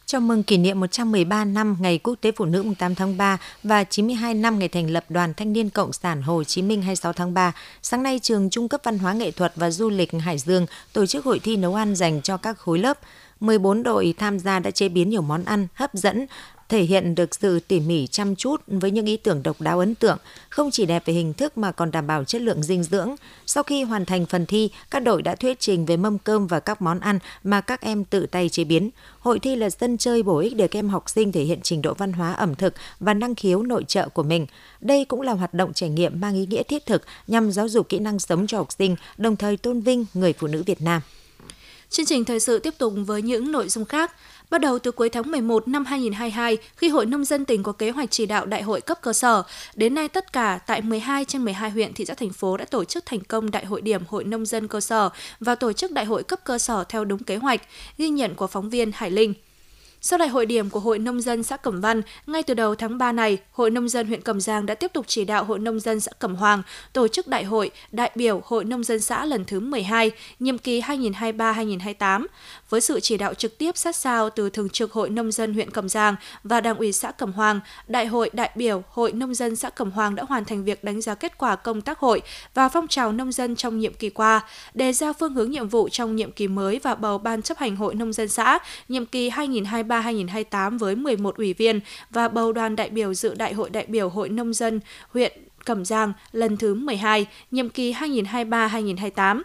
Chào 0.06 0.20
mừng 0.20 0.42
kỷ 0.42 0.56
niệm 0.56 0.80
113 0.80 1.44
năm 1.44 1.76
Ngày 1.80 1.99
Quốc 1.99 2.14
tế 2.20 2.32
Phụ 2.32 2.44
nữ 2.44 2.64
8 2.78 2.94
tháng 2.94 3.16
3 3.16 3.38
và 3.62 3.84
92 3.84 4.34
năm 4.34 4.58
ngày 4.58 4.68
thành 4.68 4.90
lập 4.90 5.04
Đoàn 5.08 5.34
Thanh 5.34 5.52
niên 5.52 5.70
Cộng 5.70 5.92
sản 5.92 6.23
Hồ 6.23 6.44
Chí 6.44 6.62
Minh 6.62 6.82
26 6.82 7.12
tháng 7.12 7.34
3, 7.34 7.52
sáng 7.82 8.02
nay 8.02 8.18
trường 8.18 8.50
Trung 8.50 8.68
cấp 8.68 8.80
Văn 8.84 8.99
hóa 8.99 9.12
Nghệ 9.12 9.30
thuật 9.30 9.52
và 9.56 9.70
Du 9.70 9.90
lịch 9.90 10.12
Hải 10.12 10.38
Dương 10.38 10.66
tổ 10.92 11.06
chức 11.06 11.25
hội 11.25 11.38
thi 11.38 11.56
nấu 11.56 11.75
ăn 11.75 11.94
dành 11.94 12.23
cho 12.23 12.37
các 12.37 12.58
khối 12.58 12.78
lớp. 12.78 12.99
14 13.46 13.82
đội 13.82 14.14
tham 14.18 14.38
gia 14.38 14.58
đã 14.58 14.70
chế 14.70 14.88
biến 14.88 15.10
nhiều 15.10 15.22
món 15.22 15.44
ăn 15.44 15.66
hấp 15.74 15.94
dẫn, 15.94 16.26
thể 16.68 16.82
hiện 16.82 17.14
được 17.14 17.34
sự 17.34 17.60
tỉ 17.60 17.80
mỉ 17.80 18.06
chăm 18.06 18.36
chút 18.36 18.62
với 18.66 18.90
những 18.90 19.06
ý 19.06 19.16
tưởng 19.16 19.42
độc 19.42 19.60
đáo 19.60 19.78
ấn 19.78 19.94
tượng, 19.94 20.18
không 20.48 20.70
chỉ 20.70 20.86
đẹp 20.86 21.02
về 21.06 21.14
hình 21.14 21.34
thức 21.34 21.58
mà 21.58 21.72
còn 21.72 21.90
đảm 21.90 22.06
bảo 22.06 22.24
chất 22.24 22.42
lượng 22.42 22.62
dinh 22.62 22.82
dưỡng. 22.82 23.14
Sau 23.46 23.62
khi 23.62 23.82
hoàn 23.82 24.04
thành 24.04 24.26
phần 24.26 24.46
thi, 24.46 24.70
các 24.90 25.00
đội 25.00 25.22
đã 25.22 25.34
thuyết 25.34 25.60
trình 25.60 25.86
về 25.86 25.96
mâm 25.96 26.18
cơm 26.18 26.46
và 26.46 26.60
các 26.60 26.82
món 26.82 27.00
ăn 27.00 27.18
mà 27.44 27.60
các 27.60 27.80
em 27.80 28.04
tự 28.04 28.26
tay 28.26 28.48
chế 28.48 28.64
biến. 28.64 28.90
Hội 29.18 29.38
thi 29.38 29.56
là 29.56 29.70
sân 29.70 29.98
chơi 29.98 30.22
bổ 30.22 30.38
ích 30.38 30.56
để 30.56 30.68
các 30.68 30.78
em 30.78 30.88
học 30.88 31.10
sinh 31.10 31.32
thể 31.32 31.42
hiện 31.42 31.60
trình 31.62 31.82
độ 31.82 31.94
văn 31.94 32.12
hóa 32.12 32.32
ẩm 32.32 32.54
thực 32.54 32.74
và 33.00 33.14
năng 33.14 33.34
khiếu 33.34 33.62
nội 33.62 33.84
trợ 33.88 34.08
của 34.08 34.22
mình. 34.22 34.46
Đây 34.80 35.04
cũng 35.04 35.20
là 35.20 35.32
hoạt 35.32 35.54
động 35.54 35.72
trải 35.72 35.88
nghiệm 35.88 36.20
mang 36.20 36.34
ý 36.34 36.46
nghĩa 36.46 36.62
thiết 36.62 36.86
thực 36.86 37.02
nhằm 37.26 37.52
giáo 37.52 37.68
dục 37.68 37.88
kỹ 37.88 37.98
năng 37.98 38.18
sống 38.18 38.46
cho 38.46 38.58
học 38.58 38.72
sinh, 38.78 38.96
đồng 39.16 39.36
thời 39.36 39.56
tôn 39.56 39.80
vinh 39.80 40.06
người 40.14 40.32
phụ 40.32 40.46
nữ 40.46 40.62
Việt 40.66 40.82
Nam. 40.82 41.00
Chương 41.94 42.06
trình 42.06 42.24
thời 42.24 42.40
sự 42.40 42.58
tiếp 42.58 42.74
tục 42.78 42.92
với 42.96 43.22
những 43.22 43.52
nội 43.52 43.68
dung 43.68 43.84
khác. 43.84 44.12
Bắt 44.50 44.60
đầu 44.60 44.78
từ 44.78 44.90
cuối 44.90 45.08
tháng 45.08 45.30
11 45.30 45.68
năm 45.68 45.84
2022, 45.84 46.56
khi 46.76 46.88
Hội 46.88 47.06
Nông 47.06 47.24
dân 47.24 47.44
tỉnh 47.44 47.62
có 47.62 47.72
kế 47.72 47.90
hoạch 47.90 48.10
chỉ 48.10 48.26
đạo 48.26 48.46
đại 48.46 48.62
hội 48.62 48.80
cấp 48.80 48.98
cơ 49.02 49.12
sở, 49.12 49.42
đến 49.74 49.94
nay 49.94 50.08
tất 50.08 50.32
cả 50.32 50.58
tại 50.66 50.82
12 50.82 51.24
trên 51.24 51.44
12 51.44 51.70
huyện, 51.70 51.92
thị 51.94 52.04
xã, 52.04 52.14
thành 52.14 52.30
phố 52.30 52.56
đã 52.56 52.64
tổ 52.64 52.84
chức 52.84 53.06
thành 53.06 53.20
công 53.20 53.50
đại 53.50 53.64
hội 53.64 53.80
điểm 53.80 54.02
Hội 54.08 54.24
Nông 54.24 54.46
dân 54.46 54.68
cơ 54.68 54.80
sở 54.80 55.08
và 55.40 55.54
tổ 55.54 55.72
chức 55.72 55.92
đại 55.92 56.04
hội 56.04 56.22
cấp 56.22 56.40
cơ 56.44 56.58
sở 56.58 56.84
theo 56.88 57.04
đúng 57.04 57.24
kế 57.24 57.36
hoạch, 57.36 57.62
ghi 57.98 58.08
nhận 58.08 58.34
của 58.34 58.46
phóng 58.46 58.70
viên 58.70 58.92
Hải 58.94 59.10
Linh. 59.10 59.34
Sau 60.06 60.18
đại 60.18 60.28
hội 60.28 60.46
điểm 60.46 60.70
của 60.70 60.80
Hội 60.80 60.99
Nông 60.99 61.20
dân 61.20 61.42
xã 61.42 61.56
Cẩm 61.56 61.80
Văn, 61.80 62.02
ngay 62.26 62.42
từ 62.42 62.54
đầu 62.54 62.75
tháng 62.75 62.99
3 62.99 63.12
này, 63.12 63.38
Hội 63.52 63.70
Nông 63.70 63.88
dân 63.88 64.06
huyện 64.06 64.20
Cẩm 64.20 64.40
Giang 64.40 64.66
đã 64.66 64.75
tiếp 64.75 64.92
tục 64.92 65.04
chỉ 65.08 65.25
đạo 65.25 65.44
Hội 65.44 65.58
Nông 65.58 65.80
dân 65.80 66.00
xã 66.00 66.12
Cẩm 66.18 66.34
Hoàng 66.34 66.62
tổ 66.92 67.08
chức 67.08 67.28
đại 67.28 67.44
hội 67.44 67.70
đại 67.92 68.11
biểu 68.14 68.42
Hội 68.44 68.64
Nông 68.64 68.84
dân 68.84 69.00
xã 69.00 69.25
lần 69.25 69.44
thứ 69.44 69.61
12, 69.61 70.11
nhiệm 70.38 70.58
kỳ 70.58 70.80
2023-2028, 70.80 72.26
với 72.71 72.80
sự 72.80 73.00
chỉ 73.00 73.16
đạo 73.16 73.35
trực 73.35 73.59
tiếp 73.59 73.76
sát 73.76 73.97
sao 73.97 74.30
từ 74.30 74.50
Thường 74.50 74.68
trực 74.68 74.92
Hội 74.92 75.11
Nông 75.11 75.33
dân 75.33 75.54
huyện 75.54 75.71
Cẩm 75.71 75.88
Giang 75.88 76.16
và 76.42 76.61
Đảng 76.61 76.76
ủy 76.76 76.92
xã 76.92 77.11
Cẩm 77.11 77.33
Hoàng, 77.33 77.61
Đại 77.88 78.06
hội 78.06 78.30
đại 78.33 78.50
biểu 78.56 78.83
Hội 78.88 79.12
Nông 79.12 79.35
dân 79.35 79.56
xã 79.56 79.71
Cẩm 79.71 79.90
Hoàng 79.90 80.14
đã 80.14 80.25
hoàn 80.28 80.44
thành 80.44 80.64
việc 80.64 80.85
đánh 80.85 81.00
giá 81.00 81.14
kết 81.14 81.38
quả 81.38 81.56
công 81.56 81.80
tác 81.80 81.99
hội 81.99 82.23
và 82.54 82.68
phong 82.68 82.88
trào 82.88 83.12
nông 83.12 83.33
dân 83.33 83.56
trong 83.56 83.78
nhiệm 83.78 83.94
kỳ 83.94 84.11
qua, 84.11 84.40
đề 84.75 84.92
ra 84.92 85.12
phương 85.12 85.35
hướng 85.35 85.50
nhiệm 85.50 85.68
vụ 85.68 85.88
trong 85.88 86.16
nhiệm 86.16 86.33
kỳ 86.33 86.49
mới 86.49 86.80
và 86.83 86.94
bầu 86.94 87.18
Ban 87.18 87.42
chấp 87.42 87.59
hành 87.59 87.76
Hội 87.76 87.94
Nông 87.94 88.12
dân 88.12 88.28
xã 88.28 88.59
nhiệm 88.88 89.06
kỳ 89.06 89.30
2023-2028 89.30 90.78
với 90.78 90.97
11 90.97 91.37
ủy 91.37 91.52
viên 91.52 91.80
và 92.11 92.28
bầu 92.28 92.52
đoàn 92.52 92.76
đại 92.76 92.90
biểu 92.90 93.14
dự 93.14 93.35
Đại 93.35 93.54
hội 93.54 93.71
đại 93.71 93.87
biểu 93.88 94.09
Hội 94.09 94.28
Nông 94.28 94.54
dân 94.54 94.80
huyện 95.09 95.33
Cẩm 95.64 95.85
Giang 95.85 96.12
lần 96.33 96.56
thứ 96.56 96.75
12, 96.75 97.26
nhiệm 97.50 97.68
kỳ 97.68 97.92
2023-2028. 97.92 99.42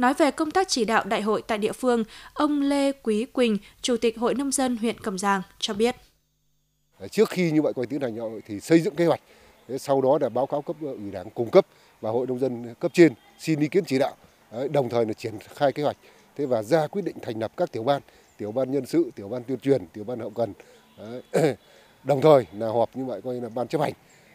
Nói 0.00 0.14
về 0.14 0.30
công 0.30 0.50
tác 0.50 0.68
chỉ 0.68 0.84
đạo 0.84 1.04
đại 1.04 1.22
hội 1.22 1.42
tại 1.46 1.58
địa 1.58 1.72
phương, 1.72 2.04
ông 2.34 2.60
Lê 2.60 2.92
Quý 2.92 3.24
Quỳnh, 3.24 3.58
Chủ 3.82 3.96
tịch 3.96 4.18
Hội 4.18 4.34
Nông 4.34 4.52
dân 4.52 4.76
huyện 4.76 4.98
Cẩm 4.98 5.18
Giang 5.18 5.42
cho 5.58 5.74
biết. 5.74 5.96
Trước 7.10 7.28
khi 7.28 7.50
như 7.50 7.62
vậy 7.62 7.72
coi 7.76 7.86
tiến 7.86 8.00
hành 8.00 8.16
hội 8.16 8.42
thì 8.46 8.60
xây 8.60 8.80
dựng 8.80 8.94
kế 8.94 9.06
hoạch, 9.06 9.20
sau 9.78 10.00
đó 10.00 10.18
là 10.20 10.28
báo 10.28 10.46
cáo 10.46 10.62
cấp 10.62 10.76
ờ, 10.82 10.92
ủy 10.92 11.10
đảng 11.10 11.30
cung 11.30 11.50
cấp 11.50 11.66
và 12.00 12.10
hội 12.10 12.26
nông 12.26 12.38
dân 12.38 12.74
cấp 12.80 12.90
trên 12.94 13.12
xin 13.38 13.60
ý 13.60 13.68
kiến 13.68 13.84
chỉ 13.86 13.98
đạo, 13.98 14.16
đồng 14.70 14.88
thời 14.88 15.06
là 15.06 15.12
triển 15.12 15.38
khai 15.54 15.72
kế 15.72 15.82
hoạch 15.82 15.96
thế 16.36 16.46
và 16.46 16.62
ra 16.62 16.86
quyết 16.86 17.02
định 17.02 17.16
thành 17.22 17.40
lập 17.40 17.52
các 17.56 17.72
tiểu 17.72 17.82
ban, 17.82 18.02
tiểu 18.36 18.52
ban 18.52 18.72
nhân 18.72 18.86
sự, 18.86 19.10
tiểu 19.14 19.28
ban 19.28 19.44
tuyên 19.44 19.58
truyền, 19.58 19.86
tiểu 19.86 20.04
ban 20.04 20.20
hậu 20.20 20.30
cần. 20.30 20.52
Đồng 22.04 22.20
thời 22.20 22.46
là 22.52 22.68
họp 22.68 22.96
như 22.96 23.04
vậy 23.04 23.20
coi 23.24 23.34
là 23.34 23.48
ban 23.48 23.68
chấp 23.68 23.80
hành 23.80 23.92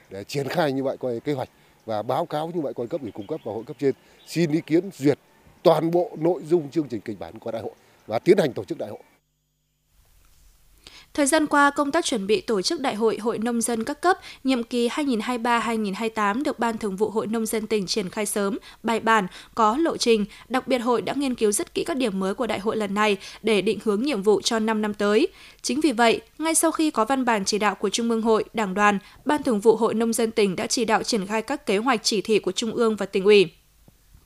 để 0.09 0.23
triển 0.23 0.47
khai 0.47 0.71
như 0.71 0.83
vậy 0.83 0.97
coi 0.97 1.19
kế 1.19 1.33
hoạch 1.33 1.49
và 1.85 2.01
báo 2.01 2.25
cáo 2.25 2.51
như 2.55 2.61
vậy 2.61 2.73
coi 2.73 2.87
cấp 2.87 3.01
ủy 3.01 3.11
cung 3.11 3.27
cấp 3.27 3.39
và 3.43 3.53
hội 3.53 3.63
cấp 3.63 3.75
trên 3.79 3.95
xin 4.27 4.51
ý 4.51 4.61
kiến 4.61 4.89
duyệt 4.93 5.19
toàn 5.65 5.91
bộ 5.91 6.11
nội 6.19 6.41
dung 6.49 6.69
chương 6.71 6.87
trình 6.87 7.01
kịch 7.01 7.19
bản 7.19 7.39
của 7.39 7.51
đại 7.51 7.61
hội 7.61 7.71
và 8.07 8.19
tiến 8.19 8.37
hành 8.37 8.53
tổ 8.53 8.63
chức 8.63 8.77
đại 8.77 8.89
hội. 8.89 8.99
Thời 11.13 11.25
gian 11.25 11.47
qua, 11.47 11.69
công 11.69 11.91
tác 11.91 12.05
chuẩn 12.05 12.27
bị 12.27 12.41
tổ 12.41 12.61
chức 12.61 12.81
Đại 12.81 12.95
hội 12.95 13.17
Hội 13.17 13.37
Nông 13.37 13.61
dân 13.61 13.83
các 13.83 14.01
cấp 14.01 14.17
nhiệm 14.43 14.63
kỳ 14.63 14.87
2023-2028 14.87 16.43
được 16.43 16.59
Ban 16.59 16.77
Thường 16.77 16.95
vụ 16.95 17.09
Hội 17.09 17.27
Nông 17.27 17.45
dân 17.45 17.67
tỉnh 17.67 17.85
triển 17.87 18.09
khai 18.09 18.25
sớm, 18.25 18.57
bài 18.83 18.99
bản, 18.99 19.27
có 19.55 19.77
lộ 19.77 19.97
trình. 19.97 20.25
Đặc 20.49 20.67
biệt, 20.67 20.77
hội 20.77 21.01
đã 21.01 21.13
nghiên 21.13 21.35
cứu 21.35 21.51
rất 21.51 21.73
kỹ 21.73 21.83
các 21.83 21.97
điểm 21.97 22.19
mới 22.19 22.33
của 22.33 22.47
đại 22.47 22.59
hội 22.59 22.77
lần 22.77 22.93
này 22.93 23.17
để 23.43 23.61
định 23.61 23.79
hướng 23.83 24.01
nhiệm 24.01 24.21
vụ 24.21 24.41
cho 24.41 24.59
5 24.59 24.81
năm 24.81 24.93
tới. 24.93 25.27
Chính 25.61 25.81
vì 25.81 25.91
vậy, 25.91 26.21
ngay 26.37 26.55
sau 26.55 26.71
khi 26.71 26.91
có 26.91 27.05
văn 27.05 27.25
bản 27.25 27.45
chỉ 27.45 27.57
đạo 27.59 27.75
của 27.75 27.89
Trung 27.89 28.09
ương 28.09 28.21
Hội, 28.21 28.43
Đảng 28.53 28.73
đoàn, 28.73 28.99
Ban 29.25 29.43
Thường 29.43 29.59
vụ 29.59 29.75
Hội 29.75 29.93
Nông 29.93 30.13
dân 30.13 30.31
tỉnh 30.31 30.55
đã 30.55 30.67
chỉ 30.67 30.85
đạo 30.85 31.03
triển 31.03 31.27
khai 31.27 31.41
các 31.41 31.65
kế 31.65 31.77
hoạch 31.77 32.03
chỉ 32.03 32.21
thị 32.21 32.39
của 32.39 32.51
Trung 32.51 32.71
ương 32.71 32.95
và 32.95 33.05
tỉnh 33.05 33.25
ủy 33.25 33.49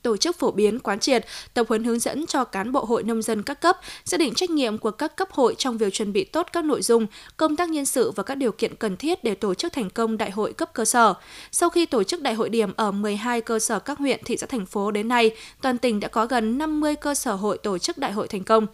tổ 0.02 0.16
chức 0.16 0.38
phổ 0.38 0.50
biến 0.50 0.78
quán 0.78 1.00
triệt, 1.00 1.26
tập 1.54 1.66
huấn 1.68 1.84
hướng 1.84 1.98
dẫn 1.98 2.26
cho 2.26 2.44
cán 2.44 2.72
bộ 2.72 2.84
hội 2.84 3.02
nông 3.02 3.22
dân 3.22 3.42
các 3.42 3.60
cấp, 3.60 3.76
xác 4.04 4.20
định 4.20 4.34
trách 4.34 4.50
nhiệm 4.50 4.78
của 4.78 4.90
các 4.90 5.16
cấp 5.16 5.28
hội 5.32 5.54
trong 5.58 5.78
việc 5.78 5.92
chuẩn 5.92 6.12
bị 6.12 6.24
tốt 6.24 6.46
các 6.52 6.64
nội 6.64 6.82
dung, 6.82 7.06
công 7.36 7.56
tác 7.56 7.68
nhân 7.68 7.84
sự 7.84 8.10
và 8.10 8.22
các 8.22 8.34
điều 8.34 8.52
kiện 8.52 8.74
cần 8.74 8.96
thiết 8.96 9.24
để 9.24 9.34
tổ 9.34 9.54
chức 9.54 9.72
thành 9.72 9.90
công 9.90 10.18
đại 10.18 10.30
hội 10.30 10.52
cấp 10.52 10.70
cơ 10.74 10.84
sở. 10.84 11.14
Sau 11.52 11.70
khi 11.70 11.86
tổ 11.86 12.02
chức 12.02 12.22
đại 12.22 12.34
hội 12.34 12.48
điểm 12.48 12.72
ở 12.76 12.90
12 12.90 13.40
cơ 13.40 13.58
sở 13.58 13.78
các 13.78 13.98
huyện, 13.98 14.20
thị 14.24 14.36
xã, 14.36 14.46
thành 14.46 14.66
phố 14.66 14.90
đến 14.90 15.08
nay, 15.08 15.30
toàn 15.62 15.78
tỉnh 15.78 16.00
đã 16.00 16.08
có 16.08 16.26
gần 16.26 16.58
50 16.58 16.96
cơ 16.96 17.14
sở 17.14 17.34
hội 17.34 17.58
tổ 17.58 17.78
chức 17.78 17.98
đại 17.98 18.12
hội 18.12 18.28
thành 18.28 18.44
công. 18.44 18.66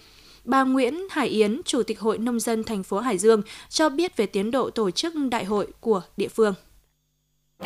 Bà 0.45 0.65
Nguyễn 0.65 1.07
Hải 1.11 1.29
Yến, 1.29 1.61
Chủ 1.65 1.83
tịch 1.83 2.01
Hội 2.01 2.19
Nông 2.19 2.41
dân 2.41 2.65
thành 2.65 2.83
phố 2.83 2.99
Hải 2.99 3.19
Dương, 3.19 3.43
cho 3.69 3.89
biết 3.89 4.17
về 4.17 4.27
tiến 4.27 4.51
độ 4.51 4.71
tổ 4.71 4.91
chức 4.91 5.15
đại 5.31 5.45
hội 5.45 5.67
của 5.81 6.03
địa 6.17 6.29
phương. 6.29 6.55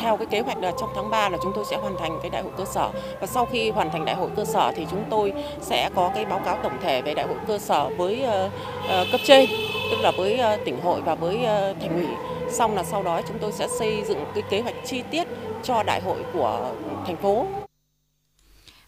Theo 0.01 0.17
cái 0.17 0.25
kế 0.25 0.39
hoạch 0.39 0.57
là 0.57 0.71
trong 0.79 0.89
tháng 0.95 1.09
3 1.09 1.29
là 1.29 1.37
chúng 1.43 1.51
tôi 1.55 1.65
sẽ 1.69 1.77
hoàn 1.77 1.97
thành 1.97 2.19
cái 2.21 2.29
đại 2.29 2.41
hội 2.41 2.51
cơ 2.57 2.65
sở 2.65 2.89
và 3.21 3.27
sau 3.27 3.45
khi 3.45 3.69
hoàn 3.69 3.91
thành 3.91 4.05
đại 4.05 4.15
hội 4.15 4.29
cơ 4.35 4.45
sở 4.45 4.71
thì 4.75 4.85
chúng 4.91 5.03
tôi 5.09 5.33
sẽ 5.61 5.89
có 5.95 6.11
cái 6.15 6.25
báo 6.25 6.41
cáo 6.45 6.57
tổng 6.63 6.77
thể 6.81 7.01
về 7.01 7.13
đại 7.13 7.27
hội 7.27 7.37
cơ 7.47 7.57
sở 7.57 7.89
với 7.97 8.23
uh, 8.23 9.11
cấp 9.11 9.21
trên, 9.23 9.49
tức 9.91 9.97
là 10.01 10.11
với 10.17 10.39
uh, 10.53 10.65
tỉnh 10.65 10.81
hội 10.81 11.01
và 11.01 11.15
với 11.15 11.35
uh, 11.35 11.77
thành 11.81 11.95
ủy. 11.95 12.07
Xong 12.51 12.75
là 12.75 12.83
sau 12.83 13.03
đó 13.03 13.21
chúng 13.27 13.37
tôi 13.39 13.51
sẽ 13.51 13.67
xây 13.67 14.03
dựng 14.07 14.25
cái 14.33 14.43
kế 14.49 14.61
hoạch 14.61 14.75
chi 14.85 15.03
tiết 15.11 15.27
cho 15.63 15.83
đại 15.83 16.01
hội 16.01 16.17
của 16.33 16.71
thành 17.05 17.17
phố. 17.17 17.45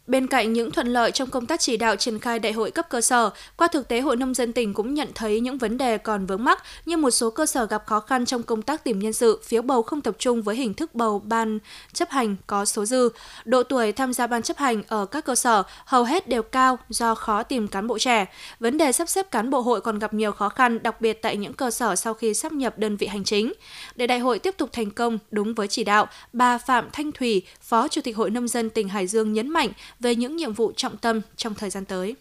Bên 0.07 0.27
cạnh 0.27 0.53
những 0.53 0.72
thuận 0.72 0.88
lợi 0.88 1.12
trong 1.12 1.29
công 1.29 1.45
tác 1.45 1.60
chỉ 1.60 1.77
đạo 1.77 1.95
triển 1.95 2.19
khai 2.19 2.39
đại 2.39 2.53
hội 2.53 2.72
cấp 2.72 2.89
cơ 2.89 3.01
sở, 3.01 3.29
qua 3.57 3.67
thực 3.67 3.88
tế 3.88 4.01
Hội 4.01 4.15
Nông 4.15 4.33
dân 4.33 4.53
tỉnh 4.53 4.74
cũng 4.74 4.93
nhận 4.93 5.07
thấy 5.15 5.39
những 5.39 5.57
vấn 5.57 5.77
đề 5.77 5.98
còn 5.98 6.25
vướng 6.25 6.43
mắc 6.43 6.63
như 6.86 6.98
một 6.98 7.12
số 7.12 7.29
cơ 7.29 7.45
sở 7.45 7.65
gặp 7.65 7.83
khó 7.86 8.00
khăn 8.00 8.25
trong 8.25 8.43
công 8.43 8.62
tác 8.62 8.83
tìm 8.83 9.00
nhân 9.00 9.13
sự, 9.13 9.39
phiếu 9.43 9.62
bầu 9.62 9.83
không 9.83 10.01
tập 10.01 10.15
trung 10.19 10.41
với 10.41 10.55
hình 10.55 10.74
thức 10.74 10.95
bầu 10.95 11.22
ban 11.25 11.60
chấp 11.93 12.10
hành 12.10 12.36
có 12.48 12.65
số 12.65 12.86
dư. 12.86 13.10
Độ 13.45 13.63
tuổi 13.63 13.91
tham 13.91 14.13
gia 14.13 14.27
ban 14.27 14.41
chấp 14.41 14.57
hành 14.57 14.83
ở 14.88 15.05
các 15.05 15.25
cơ 15.25 15.36
sở 15.36 15.63
hầu 15.86 16.03
hết 16.03 16.27
đều 16.27 16.43
cao 16.43 16.77
do 16.89 17.15
khó 17.15 17.43
tìm 17.43 17.67
cán 17.67 17.88
bộ 17.88 18.00
trẻ. 18.00 18.25
Vấn 18.60 18.77
đề 18.77 18.91
sắp 18.91 19.10
xếp 19.10 19.31
cán 19.31 19.50
bộ 19.50 19.62
hội 19.62 19.81
còn 19.81 20.00
gặp 20.00 20.13
nhiều 20.13 20.31
khó 20.31 20.50
khăn, 20.50 20.83
đặc 20.83 21.01
biệt 21.01 21.22
tại 21.22 21.38
những 21.38 21.53
cơ 21.53 21.72
sở 21.72 21.95
sau 21.95 22.13
khi 22.13 22.33
sắp 22.33 22.51
nhập 22.53 22.77
đơn 22.77 22.98
vị 22.98 23.07
hành 23.07 23.24
chính. 23.24 23.53
Để 23.95 24.07
đại 24.07 24.19
hội 24.19 24.39
tiếp 24.39 24.55
tục 24.57 24.69
thành 24.74 24.91
công 24.91 25.19
đúng 25.31 25.53
với 25.53 25.67
chỉ 25.67 25.83
đạo, 25.83 26.07
bà 26.33 26.57
Phạm 26.57 26.89
Thanh 26.93 27.12
Thủy, 27.12 27.41
Phó 27.62 27.88
Chủ 27.88 28.01
tịch 28.01 28.17
Hội 28.17 28.29
Nông 28.29 28.48
dân 28.48 28.69
tỉnh 28.69 28.89
Hải 28.89 29.07
Dương 29.07 29.33
nhấn 29.33 29.50
mạnh 29.50 29.69
về 30.03 30.15
những 30.15 30.36
nhiệm 30.36 30.53
vụ 30.53 30.72
trọng 30.75 30.98
tâm 30.98 31.22
trong 31.36 31.53
thời 31.53 31.69
gian 31.69 31.86
tới. 31.86 32.15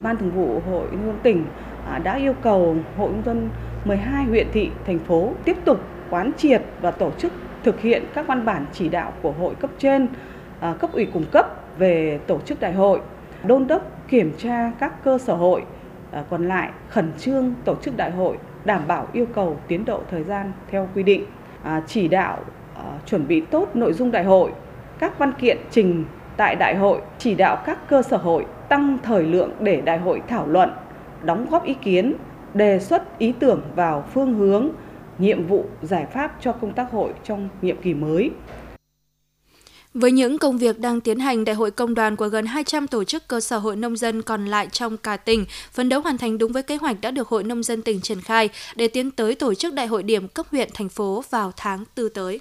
Ban 0.00 0.16
Thường 0.16 0.30
vụ 0.30 0.60
Hội 0.70 0.88
Nông 0.92 1.06
dân 1.06 1.18
tỉnh 1.22 1.44
à, 1.86 1.98
đã 1.98 2.16
yêu 2.16 2.34
cầu 2.42 2.76
Hội 2.96 3.10
Nông 3.10 3.22
dân 3.24 3.50
12 3.84 4.24
huyện 4.24 4.46
thị, 4.52 4.70
thành 4.86 4.98
phố 4.98 5.32
tiếp 5.44 5.56
tục 5.64 5.80
quán 6.10 6.32
triệt 6.38 6.62
và 6.80 6.90
tổ 6.90 7.10
chức 7.18 7.32
thực 7.64 7.80
hiện 7.80 8.04
các 8.14 8.26
văn 8.26 8.44
bản 8.44 8.66
chỉ 8.72 8.88
đạo 8.88 9.12
của 9.22 9.32
hội 9.32 9.54
cấp 9.54 9.70
trên, 9.78 10.08
à, 10.60 10.76
cấp 10.80 10.92
ủy 10.92 11.06
cung 11.06 11.24
cấp 11.32 11.46
về 11.78 12.20
tổ 12.26 12.40
chức 12.40 12.60
đại 12.60 12.72
hội, 12.72 13.00
đôn 13.44 13.66
đốc 13.66 14.08
kiểm 14.08 14.32
tra 14.38 14.72
các 14.78 15.04
cơ 15.04 15.18
sở 15.18 15.34
hội 15.34 15.62
à, 16.12 16.24
còn 16.30 16.48
lại 16.48 16.70
khẩn 16.88 17.12
trương 17.18 17.54
tổ 17.64 17.74
chức 17.82 17.96
đại 17.96 18.10
hội 18.10 18.38
đảm 18.64 18.82
bảo 18.88 19.08
yêu 19.12 19.26
cầu 19.34 19.60
tiến 19.68 19.84
độ 19.84 20.02
thời 20.10 20.24
gian 20.24 20.52
theo 20.70 20.88
quy 20.94 21.02
định, 21.02 21.24
chỉ 21.86 22.08
đạo 22.08 22.44
chuẩn 23.06 23.28
bị 23.28 23.40
tốt 23.40 23.76
nội 23.76 23.92
dung 23.92 24.10
đại 24.10 24.24
hội, 24.24 24.52
các 24.98 25.18
văn 25.18 25.32
kiện 25.32 25.58
trình 25.70 26.04
tại 26.36 26.56
đại 26.56 26.76
hội 26.76 27.00
chỉ 27.18 27.34
đạo 27.34 27.62
các 27.66 27.88
cơ 27.88 28.02
sở 28.02 28.16
hội 28.16 28.46
tăng 28.68 28.98
thời 29.02 29.22
lượng 29.22 29.50
để 29.60 29.80
đại 29.80 29.98
hội 29.98 30.22
thảo 30.28 30.46
luận, 30.46 30.70
đóng 31.22 31.46
góp 31.50 31.64
ý 31.64 31.74
kiến, 31.74 32.14
đề 32.54 32.80
xuất 32.80 33.18
ý 33.18 33.32
tưởng 33.38 33.62
vào 33.76 34.04
phương 34.14 34.34
hướng, 34.34 34.68
nhiệm 35.18 35.46
vụ, 35.46 35.64
giải 35.82 36.06
pháp 36.14 36.36
cho 36.40 36.52
công 36.52 36.72
tác 36.72 36.90
hội 36.90 37.10
trong 37.24 37.48
nhiệm 37.62 37.76
kỳ 37.82 37.94
mới. 37.94 38.30
Với 39.94 40.12
những 40.12 40.38
công 40.38 40.58
việc 40.58 40.78
đang 40.78 41.00
tiến 41.00 41.18
hành, 41.18 41.44
Đại 41.44 41.54
hội 41.54 41.70
Công 41.70 41.94
đoàn 41.94 42.16
của 42.16 42.28
gần 42.28 42.46
200 42.46 42.86
tổ 42.86 43.04
chức 43.04 43.28
cơ 43.28 43.40
sở 43.40 43.58
hội 43.58 43.76
nông 43.76 43.96
dân 43.96 44.22
còn 44.22 44.46
lại 44.46 44.68
trong 44.72 44.96
cả 44.96 45.16
tỉnh, 45.16 45.44
phấn 45.72 45.88
đấu 45.88 46.00
hoàn 46.00 46.18
thành 46.18 46.38
đúng 46.38 46.52
với 46.52 46.62
kế 46.62 46.76
hoạch 46.76 47.00
đã 47.00 47.10
được 47.10 47.28
Hội 47.28 47.44
Nông 47.44 47.62
dân 47.62 47.82
tỉnh 47.82 48.00
triển 48.00 48.20
khai 48.20 48.48
để 48.76 48.88
tiến 48.88 49.10
tới 49.10 49.34
tổ 49.34 49.54
chức 49.54 49.74
Đại 49.74 49.86
hội 49.86 50.02
điểm 50.02 50.28
cấp 50.28 50.46
huyện, 50.50 50.68
thành 50.74 50.88
phố 50.88 51.24
vào 51.30 51.52
tháng 51.56 51.84
4 51.96 52.08
tới. 52.14 52.40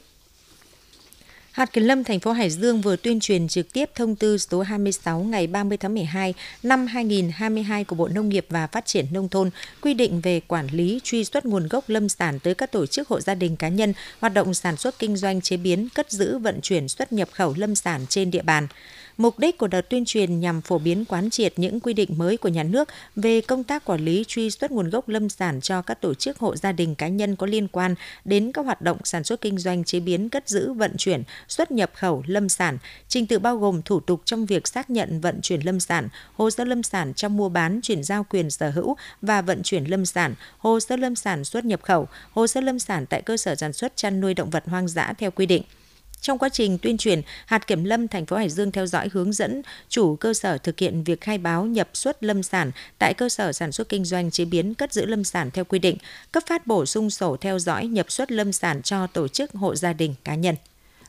Hạt 1.55 1.73
Kiểm 1.73 1.83
lâm 1.83 2.03
thành 2.03 2.19
phố 2.19 2.31
Hải 2.31 2.49
Dương 2.49 2.81
vừa 2.81 2.95
tuyên 2.95 3.19
truyền 3.19 3.47
trực 3.47 3.73
tiếp 3.73 3.89
thông 3.95 4.15
tư 4.15 4.37
số 4.37 4.61
26 4.61 5.19
ngày 5.19 5.47
30 5.47 5.77
tháng 5.77 5.93
12 5.93 6.33
năm 6.63 6.87
2022 6.87 7.83
của 7.83 7.95
Bộ 7.95 8.07
Nông 8.07 8.29
nghiệp 8.29 8.45
và 8.49 8.67
Phát 8.67 8.85
triển 8.85 9.05
Nông 9.11 9.29
thôn 9.29 9.49
quy 9.81 9.93
định 9.93 10.21
về 10.21 10.39
quản 10.47 10.67
lý 10.67 10.99
truy 11.03 11.23
xuất 11.23 11.45
nguồn 11.45 11.67
gốc 11.67 11.83
lâm 11.87 12.09
sản 12.09 12.39
tới 12.39 12.55
các 12.55 12.71
tổ 12.71 12.85
chức 12.85 13.07
hộ 13.07 13.21
gia 13.21 13.35
đình 13.35 13.55
cá 13.55 13.69
nhân 13.69 13.93
hoạt 14.19 14.33
động 14.33 14.53
sản 14.53 14.77
xuất 14.77 14.99
kinh 14.99 15.17
doanh 15.17 15.41
chế 15.41 15.57
biến, 15.57 15.89
cất 15.95 16.11
giữ, 16.11 16.37
vận 16.37 16.61
chuyển 16.61 16.87
xuất 16.87 17.13
nhập 17.13 17.29
khẩu 17.31 17.53
lâm 17.57 17.75
sản 17.75 18.05
trên 18.09 18.31
địa 18.31 18.41
bàn. 18.41 18.67
Mục 19.17 19.39
đích 19.39 19.57
của 19.57 19.67
đợt 19.67 19.89
tuyên 19.89 20.05
truyền 20.05 20.39
nhằm 20.39 20.61
phổ 20.61 20.77
biến 20.77 21.05
quán 21.05 21.29
triệt 21.29 21.53
những 21.57 21.79
quy 21.79 21.93
định 21.93 22.17
mới 22.17 22.37
của 22.37 22.49
nhà 22.49 22.63
nước 22.63 22.89
về 23.15 23.41
công 23.41 23.63
tác 23.63 23.85
quản 23.85 24.05
lý 24.05 24.23
truy 24.27 24.51
xuất 24.51 24.71
nguồn 24.71 24.89
gốc 24.89 25.09
lâm 25.09 25.29
sản 25.29 25.61
cho 25.61 25.81
các 25.81 26.01
tổ 26.01 26.13
chức 26.13 26.37
hộ 26.37 26.55
gia 26.55 26.71
đình 26.71 26.95
cá 26.95 27.07
nhân 27.07 27.35
có 27.35 27.47
liên 27.47 27.67
quan 27.67 27.95
đến 28.25 28.51
các 28.51 28.65
hoạt 28.65 28.81
động 28.81 28.97
sản 29.03 29.23
xuất 29.23 29.41
kinh 29.41 29.57
doanh 29.57 29.83
chế 29.83 29.99
biến 29.99 30.29
cất 30.29 30.49
giữ 30.49 30.73
vận 30.73 30.91
chuyển 30.97 31.23
xuất 31.47 31.71
nhập 31.71 31.91
khẩu 31.93 32.23
lâm 32.27 32.49
sản, 32.49 32.77
trình 33.07 33.27
tự 33.27 33.39
bao 33.39 33.57
gồm 33.57 33.81
thủ 33.81 33.99
tục 33.99 34.21
trong 34.25 34.45
việc 34.45 34.67
xác 34.67 34.89
nhận 34.89 35.21
vận 35.21 35.41
chuyển 35.41 35.61
lâm 35.61 35.79
sản, 35.79 36.07
hồ 36.33 36.49
sơ 36.49 36.63
lâm 36.63 36.83
sản 36.83 37.13
trong 37.13 37.37
mua 37.37 37.49
bán 37.49 37.79
chuyển 37.83 38.03
giao 38.03 38.23
quyền 38.23 38.49
sở 38.49 38.69
hữu 38.69 38.95
và 39.21 39.41
vận 39.41 39.63
chuyển 39.63 39.83
lâm 39.83 40.05
sản, 40.05 40.35
hồ 40.57 40.79
sơ 40.79 40.95
lâm 40.95 41.15
sản 41.15 41.43
xuất 41.43 41.65
nhập 41.65 41.81
khẩu, 41.83 42.07
hồ 42.31 42.47
sơ 42.47 42.61
lâm 42.61 42.79
sản 42.79 43.05
tại 43.05 43.21
cơ 43.21 43.37
sở 43.37 43.55
sản 43.55 43.73
xuất 43.73 43.95
chăn 43.95 44.21
nuôi 44.21 44.33
động 44.33 44.49
vật 44.49 44.63
hoang 44.67 44.87
dã 44.87 45.13
theo 45.17 45.31
quy 45.31 45.45
định. 45.45 45.63
Trong 46.25 46.37
quá 46.37 46.49
trình 46.49 46.77
tuyên 46.77 46.97
truyền, 46.97 47.21
hạt 47.45 47.67
kiểm 47.67 47.83
lâm 47.83 48.07
thành 48.07 48.25
phố 48.25 48.35
Hải 48.35 48.49
Dương 48.49 48.71
theo 48.71 48.85
dõi 48.85 49.09
hướng 49.13 49.33
dẫn 49.33 49.61
chủ 49.89 50.15
cơ 50.15 50.33
sở 50.33 50.57
thực 50.57 50.79
hiện 50.79 51.03
việc 51.03 51.21
khai 51.21 51.37
báo 51.37 51.65
nhập 51.65 51.89
xuất 51.93 52.23
lâm 52.23 52.43
sản 52.43 52.71
tại 52.99 53.13
cơ 53.13 53.29
sở 53.29 53.51
sản 53.51 53.71
xuất 53.71 53.89
kinh 53.89 54.05
doanh 54.05 54.31
chế 54.31 54.45
biến 54.45 54.73
cất 54.73 54.93
giữ 54.93 55.05
lâm 55.05 55.23
sản 55.23 55.51
theo 55.51 55.65
quy 55.65 55.79
định, 55.79 55.97
cấp 56.31 56.43
phát 56.47 56.67
bổ 56.67 56.85
sung 56.85 57.09
sổ 57.09 57.37
theo 57.41 57.59
dõi 57.59 57.87
nhập 57.87 58.11
xuất 58.11 58.31
lâm 58.31 58.51
sản 58.51 58.81
cho 58.81 59.07
tổ 59.07 59.27
chức 59.27 59.51
hộ 59.51 59.75
gia 59.75 59.93
đình 59.93 60.15
cá 60.23 60.35
nhân. 60.35 60.55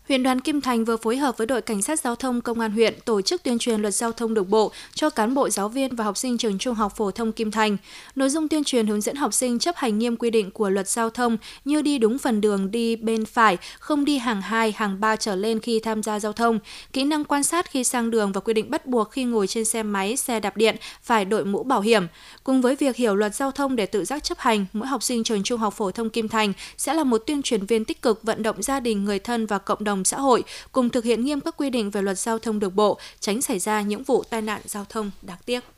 Huyện 0.09 0.23
đoàn 0.23 0.41
Kim 0.41 0.61
Thành 0.61 0.85
vừa 0.85 0.97
phối 0.97 1.17
hợp 1.17 1.39
với 1.39 1.47
đội 1.47 1.63
cảnh 1.63 1.83
sát 1.83 2.01
giao 2.01 2.17
thông 2.17 2.41
công 2.41 2.61
an 2.61 2.73
huyện 2.73 2.95
tổ 3.05 3.23
chức 3.23 3.43
tuyên 3.43 3.59
truyền 3.59 3.83
luật 3.83 3.95
giao 3.95 4.13
thông 4.13 4.35
đường 4.35 4.51
bộ 4.51 4.73
cho 4.95 5.11
cán 5.11 5.35
bộ 5.35 5.49
giáo 5.49 5.69
viên 5.69 5.97
và 5.97 6.05
học 6.05 6.17
sinh 6.17 6.39
trường 6.39 6.59
Trung 6.59 6.75
học 6.75 6.97
phổ 6.97 7.11
thông 7.11 7.33
Kim 7.33 7.51
Thành. 7.51 7.77
Nội 8.15 8.31
dung 8.31 8.49
tuyên 8.49 8.65
truyền 8.65 8.87
hướng 8.87 9.01
dẫn 9.01 9.17
học 9.17 9.35
sinh 9.35 9.59
chấp 9.59 9.77
hành 9.77 9.99
nghiêm 9.99 10.17
quy 10.17 10.31
định 10.31 10.51
của 10.51 10.71
luật 10.71 10.89
giao 10.89 11.11
thông 11.11 11.37
như 11.65 11.83
đi 11.83 11.99
đúng 11.99 12.19
phần 12.19 12.41
đường 12.41 12.71
đi 12.71 12.97
bên 12.97 13.25
phải, 13.25 13.57
không 13.79 14.05
đi 14.05 14.19
hàng 14.19 14.43
2, 14.43 14.73
hàng 14.73 15.01
3 15.01 15.17
trở 15.17 15.37
lên 15.37 15.61
khi 15.61 15.81
tham 15.81 16.03
gia 16.03 16.21
giao 16.21 16.33
thông, 16.33 16.59
kỹ 16.93 17.05
năng 17.05 17.25
quan 17.25 17.43
sát 17.43 17.71
khi 17.71 17.85
sang 17.85 18.11
đường 18.11 18.33
và 18.33 18.41
quy 18.41 18.55
định 18.55 18.71
bắt 18.71 18.87
buộc 18.87 19.11
khi 19.11 19.25
ngồi 19.25 19.47
trên 19.47 19.65
xe 19.65 19.83
máy, 19.83 20.17
xe 20.17 20.41
đạp 20.41 20.57
điện 20.57 20.77
phải 21.03 21.25
đội 21.25 21.45
mũ 21.45 21.63
bảo 21.63 21.81
hiểm. 21.81 22.07
Cùng 22.45 22.63
với 22.63 22.77
việc 22.77 22.97
hiểu 22.97 23.15
luật 23.15 23.35
giao 23.35 23.51
thông 23.51 23.77
để 23.77 23.87
tự 23.87 24.05
giác 24.05 24.25
chấp 24.25 24.39
hành, 24.39 24.67
mỗi 24.73 24.89
học 24.89 25.03
sinh 25.03 25.25
trường 25.25 25.43
Trung 25.43 25.61
học 25.61 25.75
phổ 25.75 25.91
thông 25.91 26.11
Kim 26.11 26.29
Thành 26.29 26.53
sẽ 26.77 26.95
là 26.95 27.05
một 27.05 27.19
tuyên 27.27 27.43
truyền 27.43 27.67
viên 27.67 27.85
tích 27.85 28.03
cực 28.03 28.23
vận 28.23 28.43
động 28.43 28.63
gia 28.63 28.81
đình, 28.81 29.05
người 29.05 29.19
thân 29.19 29.47
và 29.47 29.59
cộng 29.59 29.85
đồng 29.85 29.96
đồng 29.97 30.05
xã 30.05 30.19
hội 30.21 30.45
cùng 30.73 30.91
thực 30.91 31.05
hiện 31.05 31.25
nghiêm 31.25 31.41
các 31.41 31.55
quy 31.57 31.71
định 31.71 31.91
về 31.91 32.03
luật 32.03 32.19
giao 32.19 32.39
thông 32.39 32.59
đường 32.59 32.77
bộ, 32.77 32.99
tránh 33.21 33.43
xảy 33.43 33.59
ra 33.59 33.83
những 33.83 34.03
vụ 34.03 34.23
tai 34.31 34.43
nạn 34.43 34.61
giao 34.65 34.85
thông 34.89 35.11
đáng 35.23 35.39
tiếc. 35.47 35.76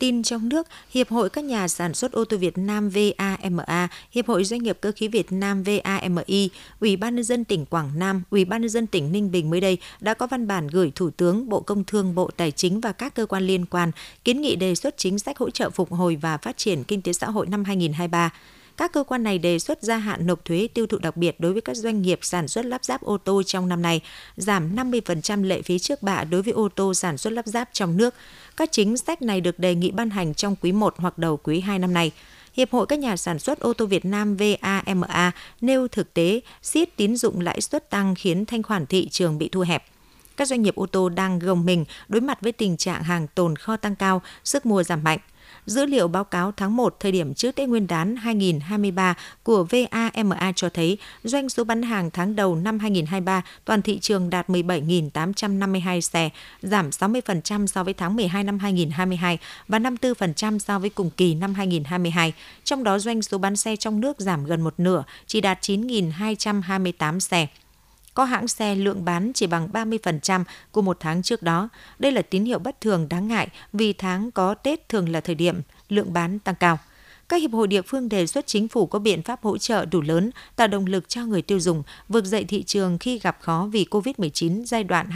Tin 0.00 0.22
trong 0.22 0.48
nước, 0.48 0.66
Hiệp 0.90 1.08
hội 1.08 1.30
các 1.30 1.44
nhà 1.44 1.68
sản 1.68 1.94
xuất 1.94 2.12
ô 2.12 2.24
tô 2.24 2.36
Việt 2.36 2.58
Nam 2.58 2.90
VAMA, 2.90 3.88
Hiệp 4.10 4.26
hội 4.26 4.44
Doanh 4.44 4.62
nghiệp 4.62 4.78
cơ 4.80 4.92
khí 4.96 5.08
Việt 5.08 5.32
Nam 5.32 5.62
VAMI, 5.62 6.50
Ủy 6.80 6.96
ban 6.96 7.14
nhân 7.14 7.24
dân 7.24 7.44
tỉnh 7.44 7.66
Quảng 7.66 7.90
Nam, 7.94 8.22
Ủy 8.30 8.44
ban 8.44 8.60
nhân 8.60 8.68
dân 8.68 8.86
tỉnh 8.86 9.12
Ninh 9.12 9.30
Bình 9.30 9.50
mới 9.50 9.60
đây 9.60 9.78
đã 10.00 10.14
có 10.14 10.26
văn 10.26 10.46
bản 10.46 10.68
gửi 10.68 10.92
Thủ 10.94 11.10
tướng, 11.10 11.48
Bộ 11.48 11.60
Công 11.60 11.84
Thương, 11.84 12.14
Bộ 12.14 12.30
Tài 12.36 12.50
chính 12.50 12.80
và 12.80 12.92
các 12.92 13.14
cơ 13.14 13.26
quan 13.26 13.42
liên 13.42 13.66
quan 13.66 13.90
kiến 14.24 14.40
nghị 14.40 14.56
đề 14.56 14.74
xuất 14.74 14.96
chính 14.96 15.18
sách 15.18 15.38
hỗ 15.38 15.50
trợ 15.50 15.70
phục 15.70 15.92
hồi 15.92 16.16
và 16.16 16.36
phát 16.36 16.56
triển 16.56 16.84
kinh 16.84 17.02
tế 17.02 17.12
xã 17.12 17.30
hội 17.30 17.46
năm 17.46 17.64
2023 17.64 18.30
các 18.80 18.92
cơ 18.92 19.04
quan 19.04 19.22
này 19.22 19.38
đề 19.38 19.58
xuất 19.58 19.82
gia 19.82 19.96
hạn 19.96 20.26
nộp 20.26 20.44
thuế 20.44 20.68
tiêu 20.74 20.86
thụ 20.86 20.98
đặc 20.98 21.16
biệt 21.16 21.40
đối 21.40 21.52
với 21.52 21.62
các 21.62 21.76
doanh 21.76 22.02
nghiệp 22.02 22.18
sản 22.22 22.48
xuất 22.48 22.64
lắp 22.64 22.84
ráp 22.84 23.02
ô 23.02 23.18
tô 23.18 23.42
trong 23.42 23.68
năm 23.68 23.82
nay, 23.82 24.00
giảm 24.36 24.76
50% 24.76 25.44
lệ 25.44 25.62
phí 25.62 25.78
trước 25.78 26.02
bạ 26.02 26.24
đối 26.24 26.42
với 26.42 26.52
ô 26.52 26.68
tô 26.68 26.94
sản 26.94 27.18
xuất 27.18 27.32
lắp 27.32 27.46
ráp 27.46 27.68
trong 27.72 27.96
nước. 27.96 28.14
Các 28.56 28.72
chính 28.72 28.96
sách 28.96 29.22
này 29.22 29.40
được 29.40 29.58
đề 29.58 29.74
nghị 29.74 29.90
ban 29.90 30.10
hành 30.10 30.34
trong 30.34 30.56
quý 30.56 30.72
1 30.72 30.94
hoặc 30.96 31.18
đầu 31.18 31.36
quý 31.36 31.60
2 31.60 31.78
năm 31.78 31.94
nay. 31.94 32.10
Hiệp 32.54 32.70
hội 32.70 32.86
các 32.86 32.98
nhà 32.98 33.16
sản 33.16 33.38
xuất 33.38 33.60
ô 33.60 33.72
tô 33.72 33.86
Việt 33.86 34.04
Nam 34.04 34.36
VAMA 34.36 35.32
nêu 35.60 35.88
thực 35.88 36.14
tế 36.14 36.40
siết 36.62 36.96
tín 36.96 37.16
dụng 37.16 37.40
lãi 37.40 37.60
suất 37.60 37.90
tăng 37.90 38.14
khiến 38.14 38.44
thanh 38.44 38.62
khoản 38.62 38.86
thị 38.86 39.08
trường 39.08 39.38
bị 39.38 39.48
thu 39.48 39.60
hẹp. 39.60 39.84
Các 40.36 40.48
doanh 40.48 40.62
nghiệp 40.62 40.74
ô 40.74 40.86
tô 40.86 41.08
đang 41.08 41.38
gồng 41.38 41.64
mình 41.64 41.84
đối 42.08 42.20
mặt 42.20 42.38
với 42.40 42.52
tình 42.52 42.76
trạng 42.76 43.02
hàng 43.02 43.26
tồn 43.34 43.56
kho 43.56 43.76
tăng 43.76 43.96
cao, 43.96 44.22
sức 44.44 44.66
mua 44.66 44.82
giảm 44.82 45.04
mạnh. 45.04 45.18
Dữ 45.66 45.86
liệu 45.86 46.08
báo 46.08 46.24
cáo 46.24 46.52
tháng 46.56 46.76
1 46.76 46.96
thời 47.00 47.12
điểm 47.12 47.34
trước 47.34 47.54
Tết 47.54 47.68
Nguyên 47.68 47.86
đán 47.86 48.16
2023 48.16 49.14
của 49.42 49.64
VAMA 49.64 50.52
cho 50.56 50.68
thấy 50.68 50.98
doanh 51.24 51.48
số 51.48 51.64
bán 51.64 51.82
hàng 51.82 52.10
tháng 52.10 52.36
đầu 52.36 52.56
năm 52.56 52.78
2023 52.78 53.42
toàn 53.64 53.82
thị 53.82 53.98
trường 53.98 54.30
đạt 54.30 54.48
17.852 54.48 56.00
xe, 56.00 56.30
giảm 56.62 56.90
60% 56.90 57.66
so 57.66 57.84
với 57.84 57.94
tháng 57.94 58.16
12 58.16 58.44
năm 58.44 58.58
2022 58.58 59.38
và 59.68 59.78
54% 59.78 60.58
so 60.58 60.78
với 60.78 60.90
cùng 60.90 61.10
kỳ 61.10 61.34
năm 61.34 61.54
2022. 61.54 62.32
Trong 62.64 62.84
đó 62.84 62.98
doanh 62.98 63.22
số 63.22 63.38
bán 63.38 63.56
xe 63.56 63.76
trong 63.76 64.00
nước 64.00 64.20
giảm 64.20 64.44
gần 64.44 64.60
một 64.60 64.74
nửa, 64.78 65.04
chỉ 65.26 65.40
đạt 65.40 65.60
9.228 65.60 67.18
xe 67.18 67.46
có 68.14 68.24
hãng 68.24 68.48
xe 68.48 68.74
lượng 68.74 69.04
bán 69.04 69.32
chỉ 69.34 69.46
bằng 69.46 69.68
30% 69.72 70.44
của 70.72 70.82
một 70.82 70.96
tháng 71.00 71.22
trước 71.22 71.42
đó. 71.42 71.68
Đây 71.98 72.12
là 72.12 72.22
tín 72.22 72.44
hiệu 72.44 72.58
bất 72.58 72.80
thường 72.80 73.08
đáng 73.08 73.28
ngại 73.28 73.48
vì 73.72 73.92
tháng 73.92 74.30
có 74.30 74.54
Tết 74.54 74.88
thường 74.88 75.08
là 75.08 75.20
thời 75.20 75.34
điểm 75.34 75.60
lượng 75.88 76.12
bán 76.12 76.38
tăng 76.38 76.54
cao. 76.54 76.78
Các 77.30 77.36
hiệp 77.36 77.52
hội 77.52 77.66
địa 77.66 77.82
phương 77.82 78.08
đề 78.08 78.26
xuất 78.26 78.46
chính 78.46 78.68
phủ 78.68 78.86
có 78.86 78.98
biện 78.98 79.22
pháp 79.22 79.42
hỗ 79.42 79.58
trợ 79.58 79.84
đủ 79.84 80.00
lớn, 80.00 80.30
tạo 80.56 80.68
động 80.68 80.86
lực 80.86 81.08
cho 81.08 81.24
người 81.24 81.42
tiêu 81.42 81.60
dùng 81.60 81.82
vực 82.08 82.24
dậy 82.24 82.44
thị 82.44 82.62
trường 82.62 82.98
khi 82.98 83.18
gặp 83.18 83.38
khó 83.40 83.68
vì 83.72 83.86
COVID-19 83.90 84.64
giai 84.64 84.84
đoạn 84.84 85.08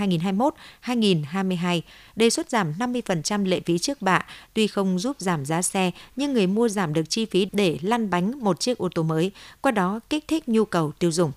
2021-2022, 0.85 1.81
đề 2.17 2.31
xuất 2.31 2.51
giảm 2.51 2.73
50% 2.79 3.45
lệ 3.45 3.61
phí 3.61 3.79
trước 3.79 4.03
bạ, 4.03 4.27
tuy 4.55 4.67
không 4.67 4.99
giúp 4.99 5.17
giảm 5.21 5.45
giá 5.45 5.63
xe, 5.63 5.91
nhưng 6.17 6.33
người 6.33 6.47
mua 6.47 6.69
giảm 6.69 6.93
được 6.93 7.03
chi 7.09 7.25
phí 7.25 7.47
để 7.53 7.79
lăn 7.83 8.11
bánh 8.11 8.41
một 8.41 8.61
chiếc 8.61 8.79
ô 8.79 8.89
tô 8.95 9.03
mới, 9.03 9.31
qua 9.61 9.73
đó 9.73 10.01
kích 10.11 10.29
thích 10.29 10.49
nhu 10.49 10.65
cầu 10.65 10.93
tiêu 10.99 11.13
dùng. 11.13 11.33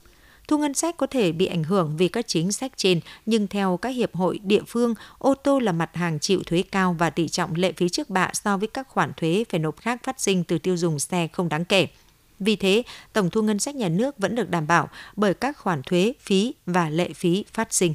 Thu 0.47 0.57
ngân 0.57 0.73
sách 0.73 0.97
có 0.97 1.07
thể 1.07 1.31
bị 1.31 1.45
ảnh 1.45 1.63
hưởng 1.63 1.97
vì 1.97 2.07
các 2.07 2.27
chính 2.27 2.51
sách 2.51 2.71
trên, 2.75 2.99
nhưng 3.25 3.47
theo 3.47 3.77
các 3.77 3.89
hiệp 3.89 4.15
hội 4.15 4.39
địa 4.43 4.61
phương, 4.67 4.93
ô 5.17 5.33
tô 5.33 5.59
là 5.59 5.71
mặt 5.71 5.95
hàng 5.95 6.19
chịu 6.19 6.43
thuế 6.45 6.63
cao 6.71 6.95
và 6.99 7.09
tỷ 7.09 7.27
trọng 7.27 7.55
lệ 7.55 7.71
phí 7.71 7.89
trước 7.89 8.09
bạ 8.09 8.29
so 8.33 8.57
với 8.57 8.67
các 8.67 8.87
khoản 8.87 9.13
thuế 9.17 9.45
phải 9.49 9.59
nộp 9.59 9.77
khác 9.77 10.03
phát 10.03 10.21
sinh 10.21 10.43
từ 10.43 10.57
tiêu 10.57 10.77
dùng 10.77 10.99
xe 10.99 11.27
không 11.33 11.49
đáng 11.49 11.65
kể. 11.65 11.87
Vì 12.39 12.55
thế, 12.55 12.83
tổng 13.13 13.29
thu 13.29 13.41
ngân 13.41 13.59
sách 13.59 13.75
nhà 13.75 13.89
nước 13.89 14.17
vẫn 14.17 14.35
được 14.35 14.49
đảm 14.49 14.67
bảo 14.67 14.89
bởi 15.15 15.33
các 15.33 15.57
khoản 15.57 15.83
thuế, 15.83 16.13
phí 16.21 16.53
và 16.65 16.89
lệ 16.89 17.13
phí 17.13 17.45
phát 17.53 17.73
sinh. 17.73 17.93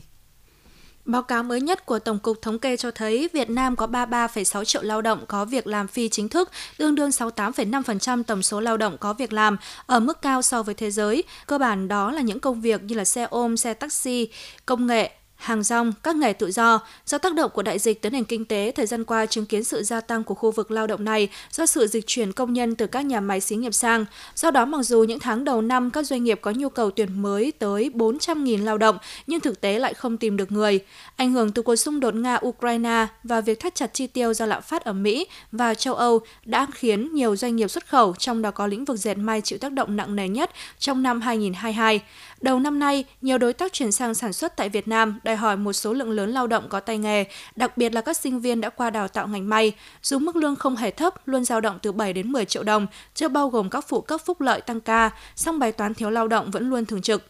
Báo 1.04 1.22
cáo 1.22 1.42
mới 1.42 1.60
nhất 1.60 1.86
của 1.86 1.98
Tổng 1.98 2.18
cục 2.18 2.42
Thống 2.42 2.58
kê 2.58 2.76
cho 2.76 2.90
thấy 2.90 3.28
Việt 3.32 3.50
Nam 3.50 3.76
có 3.76 3.86
33,6 3.86 4.64
triệu 4.64 4.82
lao 4.82 5.02
động 5.02 5.24
có 5.28 5.44
việc 5.44 5.66
làm 5.66 5.88
phi 5.88 6.08
chính 6.08 6.28
thức, 6.28 6.50
tương 6.78 6.94
đương 6.94 7.10
68,5% 7.10 8.22
tổng 8.22 8.42
số 8.42 8.60
lao 8.60 8.76
động 8.76 8.96
có 9.00 9.12
việc 9.12 9.32
làm, 9.32 9.56
ở 9.86 10.00
mức 10.00 10.22
cao 10.22 10.42
so 10.42 10.62
với 10.62 10.74
thế 10.74 10.90
giới. 10.90 11.24
Cơ 11.46 11.58
bản 11.58 11.88
đó 11.88 12.10
là 12.10 12.20
những 12.20 12.40
công 12.40 12.60
việc 12.60 12.82
như 12.82 12.94
là 12.94 13.04
xe 13.04 13.26
ôm, 13.30 13.56
xe 13.56 13.74
taxi, 13.74 14.28
công 14.66 14.86
nghệ, 14.86 15.10
hàng 15.42 15.62
rong, 15.62 15.92
các 16.02 16.16
nghề 16.16 16.32
tự 16.32 16.50
do. 16.50 16.80
Do 17.06 17.18
tác 17.18 17.34
động 17.34 17.50
của 17.54 17.62
đại 17.62 17.78
dịch 17.78 18.02
tới 18.02 18.10
nền 18.10 18.24
kinh 18.24 18.44
tế, 18.44 18.72
thời 18.76 18.86
gian 18.86 19.04
qua 19.04 19.26
chứng 19.26 19.46
kiến 19.46 19.64
sự 19.64 19.82
gia 19.82 20.00
tăng 20.00 20.24
của 20.24 20.34
khu 20.34 20.50
vực 20.50 20.70
lao 20.70 20.86
động 20.86 21.04
này 21.04 21.28
do 21.50 21.66
sự 21.66 21.86
dịch 21.86 22.06
chuyển 22.06 22.32
công 22.32 22.52
nhân 22.52 22.74
từ 22.74 22.86
các 22.86 23.00
nhà 23.00 23.20
máy 23.20 23.40
xí 23.40 23.56
nghiệp 23.56 23.74
sang. 23.74 24.04
Do 24.34 24.50
đó, 24.50 24.64
mặc 24.64 24.82
dù 24.82 25.02
những 25.02 25.18
tháng 25.18 25.44
đầu 25.44 25.62
năm 25.62 25.90
các 25.90 26.06
doanh 26.06 26.24
nghiệp 26.24 26.38
có 26.42 26.50
nhu 26.50 26.68
cầu 26.68 26.90
tuyển 26.90 27.22
mới 27.22 27.52
tới 27.58 27.90
400.000 27.94 28.64
lao 28.64 28.78
động, 28.78 28.98
nhưng 29.26 29.40
thực 29.40 29.60
tế 29.60 29.78
lại 29.78 29.94
không 29.94 30.16
tìm 30.16 30.36
được 30.36 30.52
người. 30.52 30.80
Ảnh 31.16 31.32
hưởng 31.32 31.52
từ 31.52 31.62
cuộc 31.62 31.76
xung 31.76 32.00
đột 32.00 32.14
Nga-Ukraine 32.14 33.06
và 33.24 33.40
việc 33.40 33.60
thắt 33.60 33.74
chặt 33.74 33.94
chi 33.94 34.06
tiêu 34.06 34.34
do 34.34 34.46
lạm 34.46 34.62
phát 34.62 34.84
ở 34.84 34.92
Mỹ 34.92 35.26
và 35.52 35.74
châu 35.74 35.94
Âu 35.94 36.20
đã 36.44 36.66
khiến 36.74 37.14
nhiều 37.14 37.36
doanh 37.36 37.56
nghiệp 37.56 37.68
xuất 37.68 37.88
khẩu, 37.88 38.14
trong 38.18 38.42
đó 38.42 38.50
có 38.50 38.66
lĩnh 38.66 38.84
vực 38.84 38.96
dệt 38.96 39.14
may 39.14 39.40
chịu 39.40 39.58
tác 39.58 39.72
động 39.72 39.96
nặng 39.96 40.16
nề 40.16 40.28
nhất 40.28 40.50
trong 40.78 41.02
năm 41.02 41.20
2022. 41.20 42.00
Đầu 42.42 42.58
năm 42.58 42.78
nay, 42.78 43.04
nhiều 43.20 43.38
đối 43.38 43.52
tác 43.52 43.72
chuyển 43.72 43.92
sang 43.92 44.14
sản 44.14 44.32
xuất 44.32 44.56
tại 44.56 44.68
Việt 44.68 44.88
Nam 44.88 45.20
đòi 45.24 45.36
hỏi 45.36 45.56
một 45.56 45.72
số 45.72 45.92
lượng 45.92 46.10
lớn 46.10 46.30
lao 46.30 46.46
động 46.46 46.68
có 46.68 46.80
tay 46.80 46.98
nghề, 46.98 47.24
đặc 47.56 47.76
biệt 47.76 47.94
là 47.94 48.00
các 48.00 48.16
sinh 48.16 48.40
viên 48.40 48.60
đã 48.60 48.70
qua 48.70 48.90
đào 48.90 49.08
tạo 49.08 49.28
ngành 49.28 49.48
may. 49.48 49.72
Dù 50.02 50.18
mức 50.18 50.36
lương 50.36 50.56
không 50.56 50.76
hề 50.76 50.90
thấp, 50.90 51.28
luôn 51.28 51.44
dao 51.44 51.60
động 51.60 51.78
từ 51.82 51.92
7 51.92 52.12
đến 52.12 52.32
10 52.32 52.44
triệu 52.44 52.62
đồng, 52.62 52.86
chưa 53.14 53.28
bao 53.28 53.48
gồm 53.48 53.70
các 53.70 53.84
phụ 53.88 54.00
cấp 54.00 54.20
phúc 54.24 54.40
lợi 54.40 54.60
tăng 54.60 54.80
ca, 54.80 55.10
song 55.36 55.58
bài 55.58 55.72
toán 55.72 55.94
thiếu 55.94 56.10
lao 56.10 56.28
động 56.28 56.50
vẫn 56.50 56.70
luôn 56.70 56.84
thường 56.84 57.02
trực. 57.02 57.22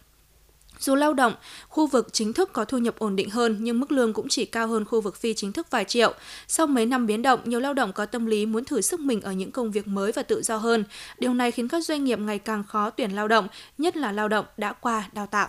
Dù 0.82 0.94
lao 0.94 1.14
động, 1.14 1.34
khu 1.68 1.86
vực 1.86 2.08
chính 2.12 2.32
thức 2.32 2.52
có 2.52 2.64
thu 2.64 2.78
nhập 2.78 2.94
ổn 2.98 3.16
định 3.16 3.30
hơn 3.30 3.56
nhưng 3.60 3.80
mức 3.80 3.92
lương 3.92 4.12
cũng 4.12 4.28
chỉ 4.28 4.44
cao 4.44 4.68
hơn 4.68 4.84
khu 4.84 5.00
vực 5.00 5.16
phi 5.16 5.34
chính 5.34 5.52
thức 5.52 5.70
vài 5.70 5.84
triệu. 5.84 6.14
Sau 6.48 6.66
mấy 6.66 6.86
năm 6.86 7.06
biến 7.06 7.22
động, 7.22 7.40
nhiều 7.44 7.60
lao 7.60 7.74
động 7.74 7.92
có 7.92 8.06
tâm 8.06 8.26
lý 8.26 8.46
muốn 8.46 8.64
thử 8.64 8.80
sức 8.80 9.00
mình 9.00 9.20
ở 9.20 9.32
những 9.32 9.50
công 9.50 9.70
việc 9.70 9.86
mới 9.86 10.12
và 10.12 10.22
tự 10.22 10.42
do 10.42 10.56
hơn. 10.56 10.84
Điều 11.18 11.34
này 11.34 11.50
khiến 11.50 11.68
các 11.68 11.84
doanh 11.84 12.04
nghiệp 12.04 12.18
ngày 12.18 12.38
càng 12.38 12.64
khó 12.64 12.90
tuyển 12.90 13.10
lao 13.10 13.28
động, 13.28 13.48
nhất 13.78 13.96
là 13.96 14.12
lao 14.12 14.28
động 14.28 14.46
đã 14.56 14.72
qua 14.72 15.08
đào 15.12 15.26
tạo. 15.26 15.48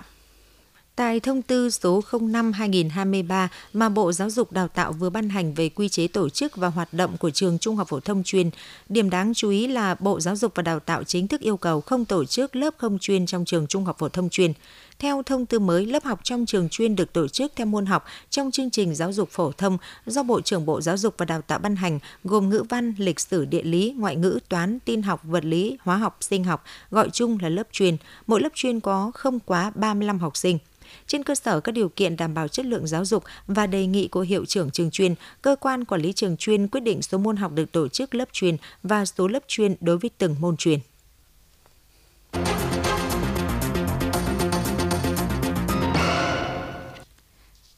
Tại 0.95 1.19
thông 1.19 1.41
tư 1.41 1.69
số 1.69 2.01
05-2023 2.11 3.47
mà 3.73 3.89
Bộ 3.89 4.11
Giáo 4.11 4.29
dục 4.29 4.51
Đào 4.51 4.67
tạo 4.67 4.91
vừa 4.93 5.09
ban 5.09 5.29
hành 5.29 5.53
về 5.53 5.69
quy 5.69 5.89
chế 5.89 6.07
tổ 6.07 6.29
chức 6.29 6.55
và 6.55 6.67
hoạt 6.67 6.93
động 6.93 7.17
của 7.17 7.29
trường 7.29 7.59
Trung 7.59 7.75
học 7.75 7.87
phổ 7.87 7.99
thông 7.99 8.23
chuyên, 8.23 8.49
điểm 8.89 9.09
đáng 9.09 9.33
chú 9.33 9.49
ý 9.49 9.67
là 9.67 9.95
Bộ 9.99 10.19
Giáo 10.19 10.35
dục 10.35 10.51
và 10.55 10.63
Đào 10.63 10.79
tạo 10.79 11.03
chính 11.03 11.27
thức 11.27 11.41
yêu 11.41 11.57
cầu 11.57 11.81
không 11.81 12.05
tổ 12.05 12.25
chức 12.25 12.55
lớp 12.55 12.73
không 12.77 12.99
chuyên 12.99 13.25
trong 13.25 13.45
trường 13.45 13.67
Trung 13.67 13.85
học 13.85 13.97
phổ 13.99 14.09
thông 14.09 14.29
chuyên. 14.29 14.53
Theo 14.99 15.23
thông 15.23 15.45
tư 15.45 15.59
mới, 15.59 15.85
lớp 15.85 16.03
học 16.03 16.19
trong 16.23 16.45
trường 16.45 16.69
chuyên 16.69 16.95
được 16.95 17.13
tổ 17.13 17.27
chức 17.27 17.51
theo 17.55 17.67
môn 17.67 17.85
học 17.85 18.05
trong 18.29 18.51
chương 18.51 18.69
trình 18.69 18.95
giáo 18.95 19.13
dục 19.13 19.29
phổ 19.29 19.51
thông 19.51 19.77
do 20.05 20.23
Bộ 20.23 20.41
trưởng 20.41 20.65
Bộ 20.65 20.81
Giáo 20.81 20.97
dục 20.97 21.13
và 21.17 21.25
Đào 21.25 21.41
tạo 21.41 21.59
ban 21.59 21.75
hành, 21.75 21.99
gồm 22.23 22.49
ngữ 22.49 22.63
văn, 22.69 22.93
lịch 22.97 23.19
sử, 23.19 23.45
địa 23.45 23.63
lý, 23.63 23.93
ngoại 23.97 24.15
ngữ, 24.15 24.39
toán, 24.49 24.79
tin 24.79 25.01
học, 25.01 25.21
vật 25.23 25.45
lý, 25.45 25.77
hóa 25.81 25.97
học, 25.97 26.17
sinh 26.21 26.43
học, 26.43 26.63
gọi 26.91 27.09
chung 27.13 27.37
là 27.41 27.49
lớp 27.49 27.67
chuyên. 27.71 27.97
Mỗi 28.27 28.41
lớp 28.41 28.49
chuyên 28.53 28.79
có 28.79 29.11
không 29.13 29.39
quá 29.39 29.71
35 29.75 30.19
học 30.19 30.37
sinh. 30.37 30.59
Trên 31.07 31.23
cơ 31.23 31.35
sở 31.35 31.59
các 31.59 31.71
điều 31.71 31.89
kiện 31.89 32.17
đảm 32.17 32.33
bảo 32.33 32.47
chất 32.47 32.65
lượng 32.65 32.87
giáo 32.87 33.05
dục 33.05 33.23
và 33.47 33.67
đề 33.67 33.85
nghị 33.85 34.07
của 34.07 34.21
hiệu 34.21 34.45
trưởng 34.45 34.71
trường 34.71 34.91
chuyên, 34.91 35.15
cơ 35.41 35.55
quan 35.59 35.85
quản 35.85 36.01
lý 36.01 36.13
trường 36.13 36.37
chuyên 36.37 36.67
quyết 36.67 36.81
định 36.81 37.01
số 37.01 37.17
môn 37.17 37.35
học 37.35 37.51
được 37.51 37.71
tổ 37.71 37.87
chức 37.87 38.15
lớp 38.15 38.29
chuyên 38.31 38.57
và 38.83 39.05
số 39.05 39.27
lớp 39.27 39.43
chuyên 39.47 39.75
đối 39.81 39.97
với 39.97 40.09
từng 40.17 40.35
môn 40.39 40.57
chuyên. 40.57 40.79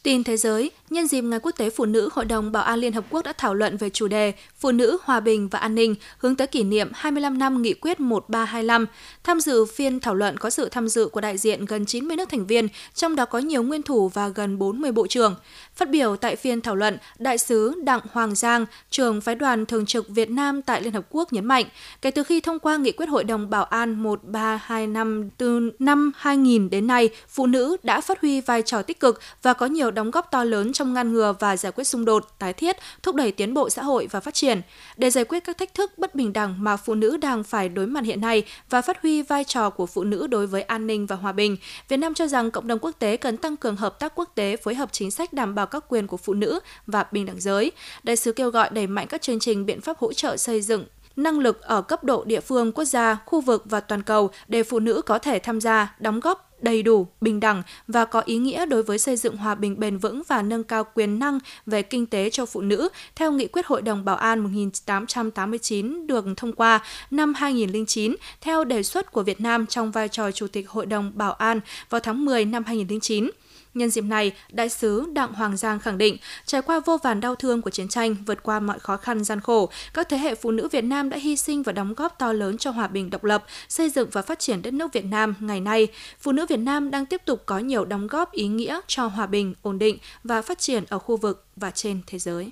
Tin 0.06 0.24
thế 0.24 0.38
giới, 0.38 0.72
nhân 0.90 1.08
dịp 1.08 1.22
Ngày 1.22 1.40
Quốc 1.40 1.52
tế 1.52 1.70
Phụ 1.70 1.86
nữ, 1.86 2.10
Hội 2.14 2.26
đồng 2.26 2.52
Bảo 2.52 2.64
an 2.64 2.80
Liên 2.80 2.94
Hợp 2.94 3.06
Quốc 3.10 3.26
đã 3.26 3.34
thảo 3.38 3.54
luận 3.54 3.78
về 3.78 3.90
chủ 3.90 4.08
đề 4.08 4.34
Phụ 4.60 4.72
nữ, 4.72 4.98
Hòa 5.04 5.20
bình 5.20 5.48
và 5.48 5.60
An 5.60 5.76
ninh, 5.76 5.96
hướng 6.18 6.36
tới 6.36 6.48
kỷ 6.48 6.64
niệm 6.64 6.90
25 6.94 7.38
năm 7.38 7.62
Nghị 7.62 7.74
quyết 7.74 8.00
1325. 8.00 8.86
Tham 9.24 9.40
dự 9.40 9.66
phiên 9.66 10.00
thảo 10.00 10.16
luận 10.16 10.38
có 10.38 10.50
sự 10.50 10.70
tham 10.70 10.88
dự 10.88 11.08
của 11.08 11.22
đại 11.22 11.38
diện 11.38 11.66
gần 11.66 11.86
90 11.86 12.18
nước 12.18 12.30
thành 12.30 12.46
viên, 12.46 12.68
trong 12.94 13.16
đó 13.16 13.26
có 13.26 13.40
nhiều 13.40 13.64
nguyên 13.64 13.82
thủ 13.82 14.10
và 14.10 14.28
gần 14.28 14.58
40 14.60 14.92
bộ 14.92 15.08
trưởng. 15.08 15.36
Phát 15.76 15.90
biểu 15.90 16.16
tại 16.16 16.36
phiên 16.36 16.62
thảo 16.62 16.76
luận, 16.76 16.98
Đại 17.20 17.38
sứ 17.38 17.82
Đặng 17.84 18.00
Hoàng 18.12 18.36
Giang, 18.36 18.66
trưởng 18.90 19.22
phái 19.22 19.36
đoàn 19.36 19.66
thường 19.66 19.86
trực 19.86 20.10
Việt 20.10 20.30
Nam 20.30 20.62
tại 20.62 20.82
Liên 20.82 20.94
Hợp 20.94 21.06
Quốc 21.10 21.34
nhấn 21.34 21.46
mạnh, 21.46 21.66
kể 22.02 22.12
từ 22.12 22.24
khi 22.24 22.42
thông 22.42 22.60
qua 22.60 22.78
nghị 22.78 22.92
quyết 22.92 23.06
Hội 23.06 23.24
đồng 23.24 23.50
Bảo 23.50 23.64
an 23.64 24.04
1325 24.04 25.30
từ 25.38 25.72
năm 25.80 26.12
2000 26.16 26.70
đến 26.70 26.88
nay, 26.88 27.10
phụ 27.30 27.48
nữ 27.48 27.78
đã 27.84 28.02
phát 28.02 28.22
huy 28.22 28.42
vai 28.42 28.62
trò 28.62 28.82
tích 28.82 29.00
cực 29.00 29.22
và 29.42 29.54
có 29.54 29.66
nhiều 29.66 29.92
đóng 29.92 30.12
góp 30.12 30.32
to 30.32 30.44
lớn 30.44 30.74
trong 30.74 30.94
ngăn 30.94 31.14
ngừa 31.14 31.34
và 31.40 31.58
giải 31.58 31.72
quyết 31.72 31.84
xung 31.84 32.06
đột, 32.06 32.26
tái 32.40 32.54
thiết, 32.54 32.78
thúc 33.04 33.16
đẩy 33.16 33.32
tiến 33.32 33.54
bộ 33.54 33.70
xã 33.70 33.84
hội 33.84 34.08
và 34.12 34.20
phát 34.20 34.34
triển. 34.34 34.62
Để 34.98 35.10
giải 35.10 35.26
quyết 35.26 35.44
các 35.44 35.58
thách 35.58 35.74
thức 35.74 35.98
bất 35.98 36.16
bình 36.16 36.34
đẳng 36.34 36.64
mà 36.64 36.78
phụ 36.78 36.96
nữ 36.96 37.18
đang 37.18 37.44
phải 37.44 37.70
đối 37.70 37.88
mặt 37.88 38.04
hiện 38.04 38.22
nay 38.22 38.44
và 38.70 38.82
phát 38.82 39.02
huy 39.02 39.22
vai 39.22 39.44
trò 39.44 39.70
của 39.70 39.86
phụ 39.86 40.04
nữ 40.04 40.28
đối 40.28 40.48
với 40.48 40.62
an 40.62 40.88
ninh 40.88 41.06
và 41.06 41.16
hòa 41.16 41.32
bình, 41.32 41.58
Việt 41.90 41.98
Nam 41.98 42.14
cho 42.14 42.28
rằng 42.28 42.52
cộng 42.52 42.68
đồng 42.68 42.80
quốc 42.80 42.92
tế 43.00 43.18
cần 43.18 43.38
tăng 43.38 43.58
cường 43.58 43.76
hợp 43.76 44.00
tác 44.00 44.16
quốc 44.16 44.30
tế 44.36 44.58
phối 44.58 44.76
hợp 44.76 44.90
chính 44.92 45.12
sách 45.12 45.34
đảm 45.34 45.56
bảo 45.56 45.65
các 45.66 45.86
quyền 45.90 46.08
của 46.08 46.18
phụ 46.18 46.34
nữ 46.34 46.60
và 46.88 47.06
bình 47.12 47.26
đẳng 47.26 47.40
giới. 47.40 47.72
Đại 48.04 48.16
sứ 48.16 48.32
kêu 48.32 48.50
gọi 48.50 48.70
đẩy 48.72 48.88
mạnh 48.88 49.08
các 49.08 49.22
chương 49.22 49.40
trình 49.40 49.66
biện 49.66 49.82
pháp 49.82 49.98
hỗ 49.98 50.14
trợ 50.14 50.38
xây 50.38 50.62
dựng 50.62 50.86
năng 51.16 51.40
lực 51.40 51.62
ở 51.62 51.82
cấp 51.82 52.04
độ 52.04 52.24
địa 52.24 52.40
phương, 52.40 52.72
quốc 52.72 52.86
gia, 52.86 53.18
khu 53.26 53.42
vực 53.42 53.64
và 53.66 53.80
toàn 53.80 54.04
cầu 54.04 54.30
để 54.48 54.64
phụ 54.64 54.80
nữ 54.80 55.02
có 55.06 55.20
thể 55.20 55.40
tham 55.40 55.62
gia, 55.62 55.96
đóng 56.00 56.20
góp 56.20 56.52
đầy 56.62 56.84
đủ, 56.84 57.08
bình 57.22 57.40
đẳng 57.40 57.64
và 57.88 58.06
có 58.06 58.22
ý 58.26 58.38
nghĩa 58.38 58.66
đối 58.66 58.84
với 58.84 58.98
xây 58.98 59.16
dựng 59.16 59.38
hòa 59.38 59.56
bình 59.56 59.80
bền 59.80 59.98
vững 59.98 60.22
và 60.28 60.42
nâng 60.42 60.64
cao 60.64 60.84
quyền 60.94 61.20
năng 61.20 61.40
về 61.66 61.82
kinh 61.82 62.06
tế 62.06 62.30
cho 62.30 62.46
phụ 62.46 62.62
nữ 62.62 62.90
theo 63.16 63.32
nghị 63.32 63.48
quyết 63.48 63.66
Hội 63.66 63.82
đồng 63.82 64.06
Bảo 64.06 64.16
an 64.16 64.40
1889 64.40 66.08
được 66.08 66.26
thông 66.38 66.54
qua 66.54 66.80
năm 67.12 67.34
2009 67.34 68.16
theo 68.42 68.64
đề 68.64 68.84
xuất 68.84 69.12
của 69.12 69.24
Việt 69.24 69.42
Nam 69.42 69.66
trong 69.66 69.92
vai 69.92 70.08
trò 70.08 70.32
Chủ 70.32 70.48
tịch 70.48 70.70
Hội 70.70 70.86
đồng 70.86 71.12
Bảo 71.16 71.34
an 71.34 71.60
vào 71.90 72.02
tháng 72.02 72.26
10 72.26 72.46
năm 72.46 72.64
2009. 72.64 73.30
Nhân 73.76 73.90
dịp 73.90 74.04
này, 74.04 74.32
Đại 74.52 74.70
sứ 74.70 75.06
Đặng 75.14 75.34
Hoàng 75.34 75.58
Giang 75.58 75.80
khẳng 75.80 75.98
định, 75.98 76.18
trải 76.46 76.62
qua 76.62 76.80
vô 76.80 76.98
vàn 77.04 77.20
đau 77.20 77.36
thương 77.36 77.62
của 77.62 77.70
chiến 77.70 77.88
tranh, 77.88 78.16
vượt 78.26 78.44
qua 78.44 78.60
mọi 78.60 78.80
khó 78.80 78.98
khăn 78.98 79.24
gian 79.24 79.40
khổ, 79.42 79.70
các 79.94 80.10
thế 80.10 80.18
hệ 80.18 80.36
phụ 80.36 80.52
nữ 80.52 80.68
Việt 80.72 80.84
Nam 80.84 81.10
đã 81.10 81.18
hy 81.18 81.36
sinh 81.36 81.64
và 81.64 81.72
đóng 81.72 81.94
góp 81.94 82.20
to 82.20 82.34
lớn 82.34 82.58
cho 82.58 82.72
hòa 82.72 82.88
bình 82.88 83.10
độc 83.10 83.24
lập, 83.24 83.46
xây 83.70 83.90
dựng 83.90 84.10
và 84.12 84.22
phát 84.22 84.40
triển 84.40 84.62
đất 84.62 84.74
nước 84.74 84.94
Việt 84.94 85.06
Nam 85.06 85.36
ngày 85.40 85.60
nay. 85.60 85.88
Phụ 86.20 86.32
nữ 86.32 86.46
Việt 86.50 86.60
Nam 86.60 86.92
đang 86.92 87.06
tiếp 87.06 87.22
tục 87.26 87.44
có 87.46 87.60
nhiều 87.60 87.86
đóng 87.86 88.08
góp 88.08 88.32
ý 88.32 88.48
nghĩa 88.48 88.80
cho 88.88 89.08
hòa 89.08 89.26
bình, 89.26 89.54
ổn 89.62 89.80
định 89.80 89.98
và 90.24 90.42
phát 90.42 90.60
triển 90.60 90.84
ở 90.90 91.00
khu 91.00 91.18
vực 91.18 91.46
và 91.56 91.72
trên 91.72 92.02
thế 92.08 92.20
giới. 92.20 92.52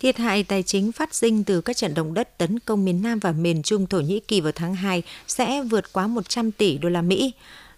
Thiệt 0.00 0.16
hại 0.16 0.44
tài 0.44 0.62
chính 0.62 0.92
phát 0.92 1.14
sinh 1.14 1.44
từ 1.44 1.60
các 1.60 1.76
trận 1.76 1.94
động 1.94 2.14
đất 2.14 2.38
tấn 2.38 2.58
công 2.58 2.84
miền 2.84 3.02
Nam 3.02 3.18
và 3.18 3.32
miền 3.32 3.62
Trung 3.62 3.86
Thổ 3.86 4.00
Nhĩ 4.00 4.20
Kỳ 4.20 4.40
vào 4.40 4.52
tháng 4.52 4.74
2 4.74 5.02
sẽ 5.26 5.62
vượt 5.62 5.92
quá 5.92 6.06
100 6.06 6.50
tỷ 6.50 6.78
đô 6.78 6.88
la 6.88 7.02
Mỹ. 7.02 7.32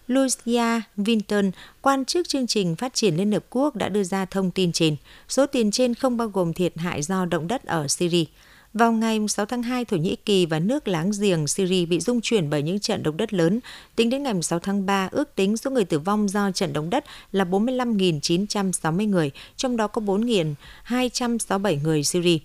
Lucia 0.07 0.81
Vinton, 0.97 1.51
quan 1.81 2.05
chức 2.05 2.27
chương 2.27 2.47
trình 2.47 2.75
phát 2.75 2.93
triển 2.93 3.15
Liên 3.15 3.31
Hợp 3.31 3.45
Quốc 3.49 3.75
đã 3.75 3.89
đưa 3.89 4.03
ra 4.03 4.25
thông 4.25 4.51
tin 4.51 4.71
trên. 4.71 4.95
Số 5.29 5.45
tiền 5.45 5.71
trên 5.71 5.95
không 5.95 6.17
bao 6.17 6.27
gồm 6.27 6.53
thiệt 6.53 6.77
hại 6.77 7.01
do 7.01 7.25
động 7.25 7.47
đất 7.47 7.65
ở 7.65 7.87
Syria. 7.87 8.25
Vào 8.73 8.91
ngày 8.91 9.19
6 9.27 9.45
tháng 9.45 9.63
2, 9.63 9.85
Thổ 9.85 9.97
Nhĩ 9.97 10.15
Kỳ 10.15 10.45
và 10.45 10.59
nước 10.59 10.87
láng 10.87 11.11
giềng 11.21 11.47
Syria 11.47 11.85
bị 11.85 11.99
rung 11.99 12.21
chuyển 12.21 12.49
bởi 12.49 12.61
những 12.61 12.79
trận 12.79 13.03
động 13.03 13.17
đất 13.17 13.33
lớn. 13.33 13.59
Tính 13.95 14.09
đến 14.09 14.23
ngày 14.23 14.33
6 14.41 14.59
tháng 14.59 14.85
3, 14.85 15.09
ước 15.11 15.35
tính 15.35 15.57
số 15.57 15.71
người 15.71 15.85
tử 15.85 15.99
vong 15.99 16.29
do 16.29 16.51
trận 16.51 16.73
động 16.73 16.89
đất 16.89 17.05
là 17.31 17.45
45.960 17.45 19.09
người, 19.09 19.31
trong 19.57 19.77
đó 19.77 19.87
có 19.87 20.01
4.267 20.01 21.81
người 21.83 22.03
Syria. 22.03 22.37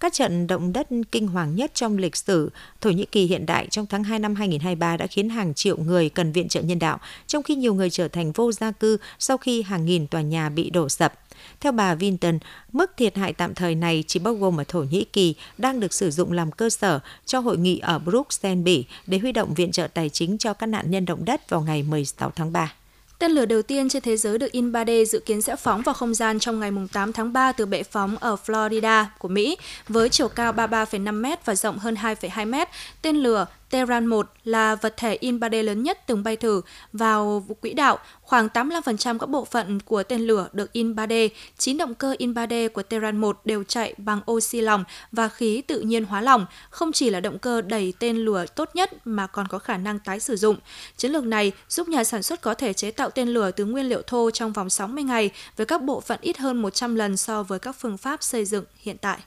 Các 0.00 0.12
trận 0.12 0.46
động 0.46 0.72
đất 0.72 0.88
kinh 1.12 1.28
hoàng 1.28 1.56
nhất 1.56 1.70
trong 1.74 1.98
lịch 1.98 2.16
sử 2.16 2.50
Thổ 2.80 2.90
Nhĩ 2.90 3.04
Kỳ 3.04 3.24
hiện 3.26 3.46
đại 3.46 3.66
trong 3.70 3.86
tháng 3.86 4.04
2 4.04 4.18
năm 4.18 4.34
2023 4.34 4.96
đã 4.96 5.06
khiến 5.06 5.28
hàng 5.28 5.54
triệu 5.54 5.76
người 5.76 6.08
cần 6.08 6.32
viện 6.32 6.48
trợ 6.48 6.62
nhân 6.62 6.78
đạo, 6.78 6.98
trong 7.26 7.42
khi 7.42 7.54
nhiều 7.54 7.74
người 7.74 7.90
trở 7.90 8.08
thành 8.08 8.32
vô 8.32 8.52
gia 8.52 8.70
cư 8.70 8.98
sau 9.18 9.36
khi 9.36 9.62
hàng 9.62 9.84
nghìn 9.86 10.06
tòa 10.06 10.20
nhà 10.20 10.48
bị 10.48 10.70
đổ 10.70 10.88
sập. 10.88 11.25
Theo 11.60 11.72
bà 11.72 11.94
Vinton, 11.94 12.38
mức 12.72 12.92
thiệt 12.96 13.16
hại 13.16 13.32
tạm 13.32 13.54
thời 13.54 13.74
này 13.74 14.04
chỉ 14.06 14.18
bao 14.18 14.34
gồm 14.34 14.60
ở 14.60 14.64
Thổ 14.68 14.80
Nhĩ 14.80 15.04
Kỳ 15.04 15.34
đang 15.58 15.80
được 15.80 15.92
sử 15.92 16.10
dụng 16.10 16.32
làm 16.32 16.52
cơ 16.52 16.70
sở 16.70 17.00
cho 17.26 17.38
hội 17.38 17.58
nghị 17.58 17.78
ở 17.78 17.98
Bruxelles, 17.98 18.64
Bỉ 18.64 18.84
để 19.06 19.18
huy 19.18 19.32
động 19.32 19.54
viện 19.54 19.72
trợ 19.72 19.86
tài 19.86 20.08
chính 20.08 20.38
cho 20.38 20.52
các 20.52 20.66
nạn 20.66 20.90
nhân 20.90 21.04
động 21.04 21.24
đất 21.24 21.50
vào 21.50 21.60
ngày 21.60 21.82
16 21.82 22.30
tháng 22.30 22.52
3. 22.52 22.72
Tên 23.18 23.30
lửa 23.30 23.46
đầu 23.46 23.62
tiên 23.62 23.88
trên 23.88 24.02
thế 24.02 24.16
giới 24.16 24.38
được 24.38 24.52
in 24.52 24.72
3D 24.72 25.04
dự 25.04 25.20
kiến 25.20 25.42
sẽ 25.42 25.56
phóng 25.56 25.82
vào 25.82 25.94
không 25.94 26.14
gian 26.14 26.38
trong 26.38 26.60
ngày 26.60 26.70
8 26.92 27.12
tháng 27.12 27.32
3 27.32 27.52
từ 27.52 27.66
bệ 27.66 27.82
phóng 27.82 28.16
ở 28.16 28.36
Florida 28.46 29.04
của 29.18 29.28
Mỹ 29.28 29.56
với 29.88 30.08
chiều 30.08 30.28
cao 30.28 30.52
33,5 30.52 31.22
m 31.22 31.26
và 31.44 31.54
rộng 31.54 31.78
hơn 31.78 31.94
2,2 31.94 32.50
m. 32.50 32.54
Tên 33.02 33.16
lửa 33.16 33.46
Terran 33.70 34.06
1 34.06 34.32
là 34.44 34.74
vật 34.74 34.94
thể 34.96 35.16
in 35.20 35.38
3D 35.38 35.62
lớn 35.62 35.82
nhất 35.82 36.06
từng 36.06 36.22
bay 36.22 36.36
thử 36.36 36.62
vào 36.92 37.46
quỹ 37.60 37.72
đạo. 37.72 37.98
Khoảng 38.20 38.48
85% 38.54 39.18
các 39.18 39.26
bộ 39.26 39.44
phận 39.44 39.80
của 39.80 40.02
tên 40.02 40.20
lửa 40.20 40.48
được 40.52 40.72
in 40.72 40.94
3D. 40.94 41.28
9 41.58 41.76
động 41.76 41.94
cơ 41.94 42.14
in 42.18 42.32
3D 42.32 42.68
của 42.68 42.82
Terran 42.82 43.16
1 43.16 43.40
đều 43.44 43.64
chạy 43.64 43.94
bằng 43.98 44.20
oxy 44.30 44.60
lỏng 44.60 44.84
và 45.12 45.28
khí 45.28 45.62
tự 45.62 45.80
nhiên 45.80 46.04
hóa 46.04 46.20
lỏng, 46.20 46.46
không 46.70 46.92
chỉ 46.92 47.10
là 47.10 47.20
động 47.20 47.38
cơ 47.38 47.60
đẩy 47.60 47.94
tên 47.98 48.16
lửa 48.16 48.46
tốt 48.46 48.70
nhất 48.74 49.06
mà 49.06 49.26
còn 49.26 49.48
có 49.48 49.58
khả 49.58 49.76
năng 49.76 49.98
tái 49.98 50.20
sử 50.20 50.36
dụng. 50.36 50.56
Chiến 50.96 51.12
lược 51.12 51.24
này 51.24 51.52
giúp 51.68 51.88
nhà 51.88 52.04
sản 52.04 52.22
xuất 52.22 52.40
có 52.40 52.54
thể 52.54 52.72
chế 52.72 52.90
tạo 52.90 53.10
tên 53.10 53.28
lửa 53.28 53.50
từ 53.50 53.64
nguyên 53.64 53.88
liệu 53.88 54.02
thô 54.02 54.30
trong 54.30 54.52
vòng 54.52 54.70
60 54.70 55.04
ngày 55.04 55.30
với 55.56 55.66
các 55.66 55.82
bộ 55.82 56.00
phận 56.00 56.18
ít 56.22 56.38
hơn 56.38 56.62
100 56.62 56.94
lần 56.94 57.16
so 57.16 57.42
với 57.42 57.58
các 57.58 57.76
phương 57.78 57.98
pháp 57.98 58.22
xây 58.22 58.44
dựng 58.44 58.64
hiện 58.76 58.96
tại. 58.98 59.18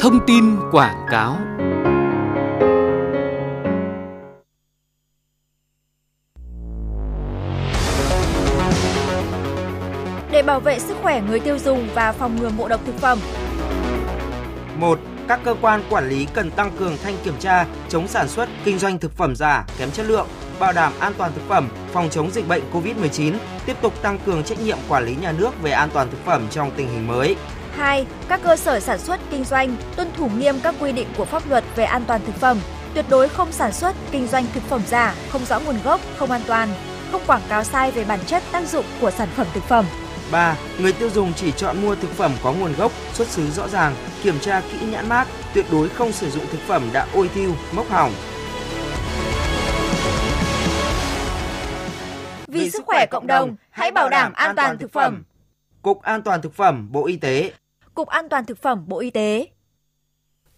Thông 0.00 0.26
tin 0.26 0.56
quảng 0.72 1.06
cáo 1.10 1.36
Để 10.30 10.42
bảo 10.42 10.60
vệ 10.60 10.78
sức 10.78 10.96
khỏe 11.02 11.22
người 11.28 11.40
tiêu 11.40 11.58
dùng 11.58 11.88
và 11.94 12.12
phòng 12.12 12.36
ngừa 12.40 12.50
ngộ 12.56 12.68
độc 12.68 12.80
thực 12.86 12.94
phẩm. 12.94 13.18
1. 14.76 14.98
Các 15.28 15.40
cơ 15.44 15.54
quan 15.60 15.82
quản 15.90 16.08
lý 16.08 16.26
cần 16.34 16.50
tăng 16.50 16.70
cường 16.78 16.96
thanh 17.02 17.14
kiểm 17.24 17.34
tra, 17.38 17.66
chống 17.88 18.08
sản 18.08 18.28
xuất, 18.28 18.48
kinh 18.64 18.78
doanh 18.78 18.98
thực 18.98 19.16
phẩm 19.16 19.36
giả, 19.36 19.66
kém 19.78 19.90
chất 19.90 20.06
lượng, 20.06 20.26
bảo 20.58 20.72
đảm 20.72 20.92
an 21.00 21.12
toàn 21.18 21.32
thực 21.34 21.48
phẩm, 21.48 21.68
phòng 21.92 22.10
chống 22.10 22.30
dịch 22.30 22.48
bệnh 22.48 22.62
COVID-19, 22.72 23.34
tiếp 23.66 23.76
tục 23.82 24.02
tăng 24.02 24.18
cường 24.26 24.44
trách 24.44 24.60
nhiệm 24.60 24.78
quản 24.88 25.04
lý 25.04 25.16
nhà 25.16 25.32
nước 25.32 25.62
về 25.62 25.70
an 25.70 25.88
toàn 25.92 26.10
thực 26.10 26.24
phẩm 26.24 26.46
trong 26.50 26.70
tình 26.76 26.88
hình 26.88 27.06
mới. 27.06 27.36
2. 27.80 28.06
Các 28.28 28.40
cơ 28.44 28.56
sở 28.56 28.80
sản 28.80 28.98
xuất, 28.98 29.20
kinh 29.30 29.44
doanh 29.44 29.76
tuân 29.96 30.08
thủ 30.16 30.28
nghiêm 30.28 30.54
các 30.62 30.74
quy 30.80 30.92
định 30.92 31.08
của 31.16 31.24
pháp 31.24 31.50
luật 31.50 31.64
về 31.76 31.84
an 31.84 32.02
toàn 32.06 32.20
thực 32.26 32.34
phẩm, 32.34 32.58
tuyệt 32.94 33.04
đối 33.08 33.28
không 33.28 33.52
sản 33.52 33.72
xuất, 33.72 33.96
kinh 34.10 34.26
doanh 34.26 34.44
thực 34.54 34.62
phẩm 34.62 34.82
giả, 34.86 35.14
không 35.28 35.44
rõ 35.44 35.60
nguồn 35.60 35.76
gốc, 35.84 36.00
không 36.16 36.30
an 36.30 36.40
toàn, 36.46 36.68
không 37.12 37.22
quảng 37.26 37.42
cáo 37.48 37.64
sai 37.64 37.90
về 37.90 38.04
bản 38.04 38.18
chất 38.26 38.42
tác 38.52 38.68
dụng 38.68 38.84
của 39.00 39.10
sản 39.10 39.28
phẩm 39.36 39.46
thực 39.54 39.64
phẩm. 39.64 39.84
3. 40.32 40.56
Người 40.80 40.92
tiêu 40.92 41.10
dùng 41.10 41.32
chỉ 41.36 41.52
chọn 41.52 41.82
mua 41.82 41.94
thực 41.94 42.10
phẩm 42.10 42.32
có 42.42 42.52
nguồn 42.52 42.72
gốc, 42.72 42.92
xuất 43.12 43.28
xứ 43.28 43.50
rõ 43.50 43.68
ràng, 43.68 43.94
kiểm 44.22 44.38
tra 44.40 44.60
kỹ 44.60 44.86
nhãn 44.90 45.08
mác, 45.08 45.26
tuyệt 45.54 45.66
đối 45.72 45.88
không 45.88 46.12
sử 46.12 46.30
dụng 46.30 46.46
thực 46.52 46.60
phẩm 46.60 46.90
đã 46.92 47.06
ôi 47.14 47.30
thiêu, 47.34 47.50
mốc 47.72 47.88
hỏng. 47.88 48.12
Vì 52.46 52.70
sức 52.70 52.82
khỏe 52.86 53.06
cộng 53.06 53.26
đồng, 53.26 53.56
hãy 53.70 53.90
bảo 53.90 54.08
đảm 54.08 54.32
an 54.32 54.56
toàn 54.56 54.78
thực 54.78 54.92
phẩm. 54.92 55.22
Cục 55.82 56.02
An 56.02 56.22
toàn 56.22 56.42
thực 56.42 56.54
phẩm, 56.54 56.88
Bộ 56.92 57.06
Y 57.06 57.16
tế. 57.16 57.52
Cục 57.94 58.08
An 58.08 58.28
toàn 58.28 58.46
thực 58.46 58.62
phẩm 58.62 58.84
Bộ 58.88 58.98
Y 58.98 59.10
tế. 59.10 59.48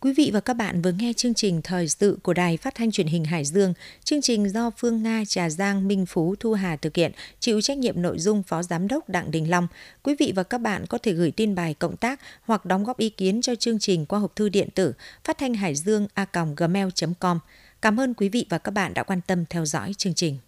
Quý 0.01 0.13
vị 0.13 0.31
và 0.35 0.41
các 0.41 0.55
bạn 0.55 0.83
vừa 0.83 0.93
nghe 0.93 1.13
chương 1.13 1.35
trình 1.35 1.63
thời 1.63 1.89
sự 1.89 2.19
của 2.23 2.33
Đài 2.33 2.57
Phát 2.57 2.75
thanh 2.75 2.91
Truyền 2.91 3.07
hình 3.07 3.25
Hải 3.25 3.45
Dương. 3.45 3.75
Chương 4.05 4.23
trình 4.23 4.49
do 4.49 4.71
Phương 4.77 5.03
Nga, 5.03 5.23
Trà 5.29 5.51
Giang, 5.51 5.89
Minh 5.89 6.07
Phú, 6.07 6.35
Thu 6.41 6.53
Hà 6.53 6.77
thực 6.77 6.97
hiện, 6.97 7.13
chịu 7.41 7.61
trách 7.61 7.79
nhiệm 7.79 8.03
nội 8.03 8.19
dung 8.19 8.43
Phó 8.43 8.63
Giám 8.63 8.89
đốc 8.89 9.09
Đặng 9.09 9.31
Đình 9.31 9.51
Long. 9.51 9.69
Quý 10.03 10.15
vị 10.19 10.33
và 10.37 10.43
các 10.43 10.59
bạn 10.59 10.87
có 10.87 10.99
thể 10.99 11.13
gửi 11.13 11.31
tin 11.31 11.55
bài 11.55 11.75
cộng 11.75 11.97
tác 11.97 12.21
hoặc 12.43 12.65
đóng 12.67 12.85
góp 12.85 12.99
ý 12.99 13.11
kiến 13.11 13.43
cho 13.43 13.55
chương 13.55 13.79
trình 13.79 14.07
qua 14.07 14.19
hộp 14.19 14.37
thư 14.37 14.49
điện 14.49 14.69
tử 14.75 14.93
phát 15.25 15.39
thanh 15.39 15.55
hải 15.55 15.75
dương 15.75 16.07
a 16.15 16.27
gmail.com. 16.57 17.39
Cảm 17.83 18.01
ơn 18.01 18.15
quý 18.15 18.29
vị 18.29 18.47
và 18.51 18.59
các 18.59 18.71
bạn 18.71 18.95
đã 18.95 19.03
quan 19.03 19.21
tâm 19.27 19.45
theo 19.51 19.65
dõi 19.65 19.95
chương 19.99 20.15
trình. 20.15 20.39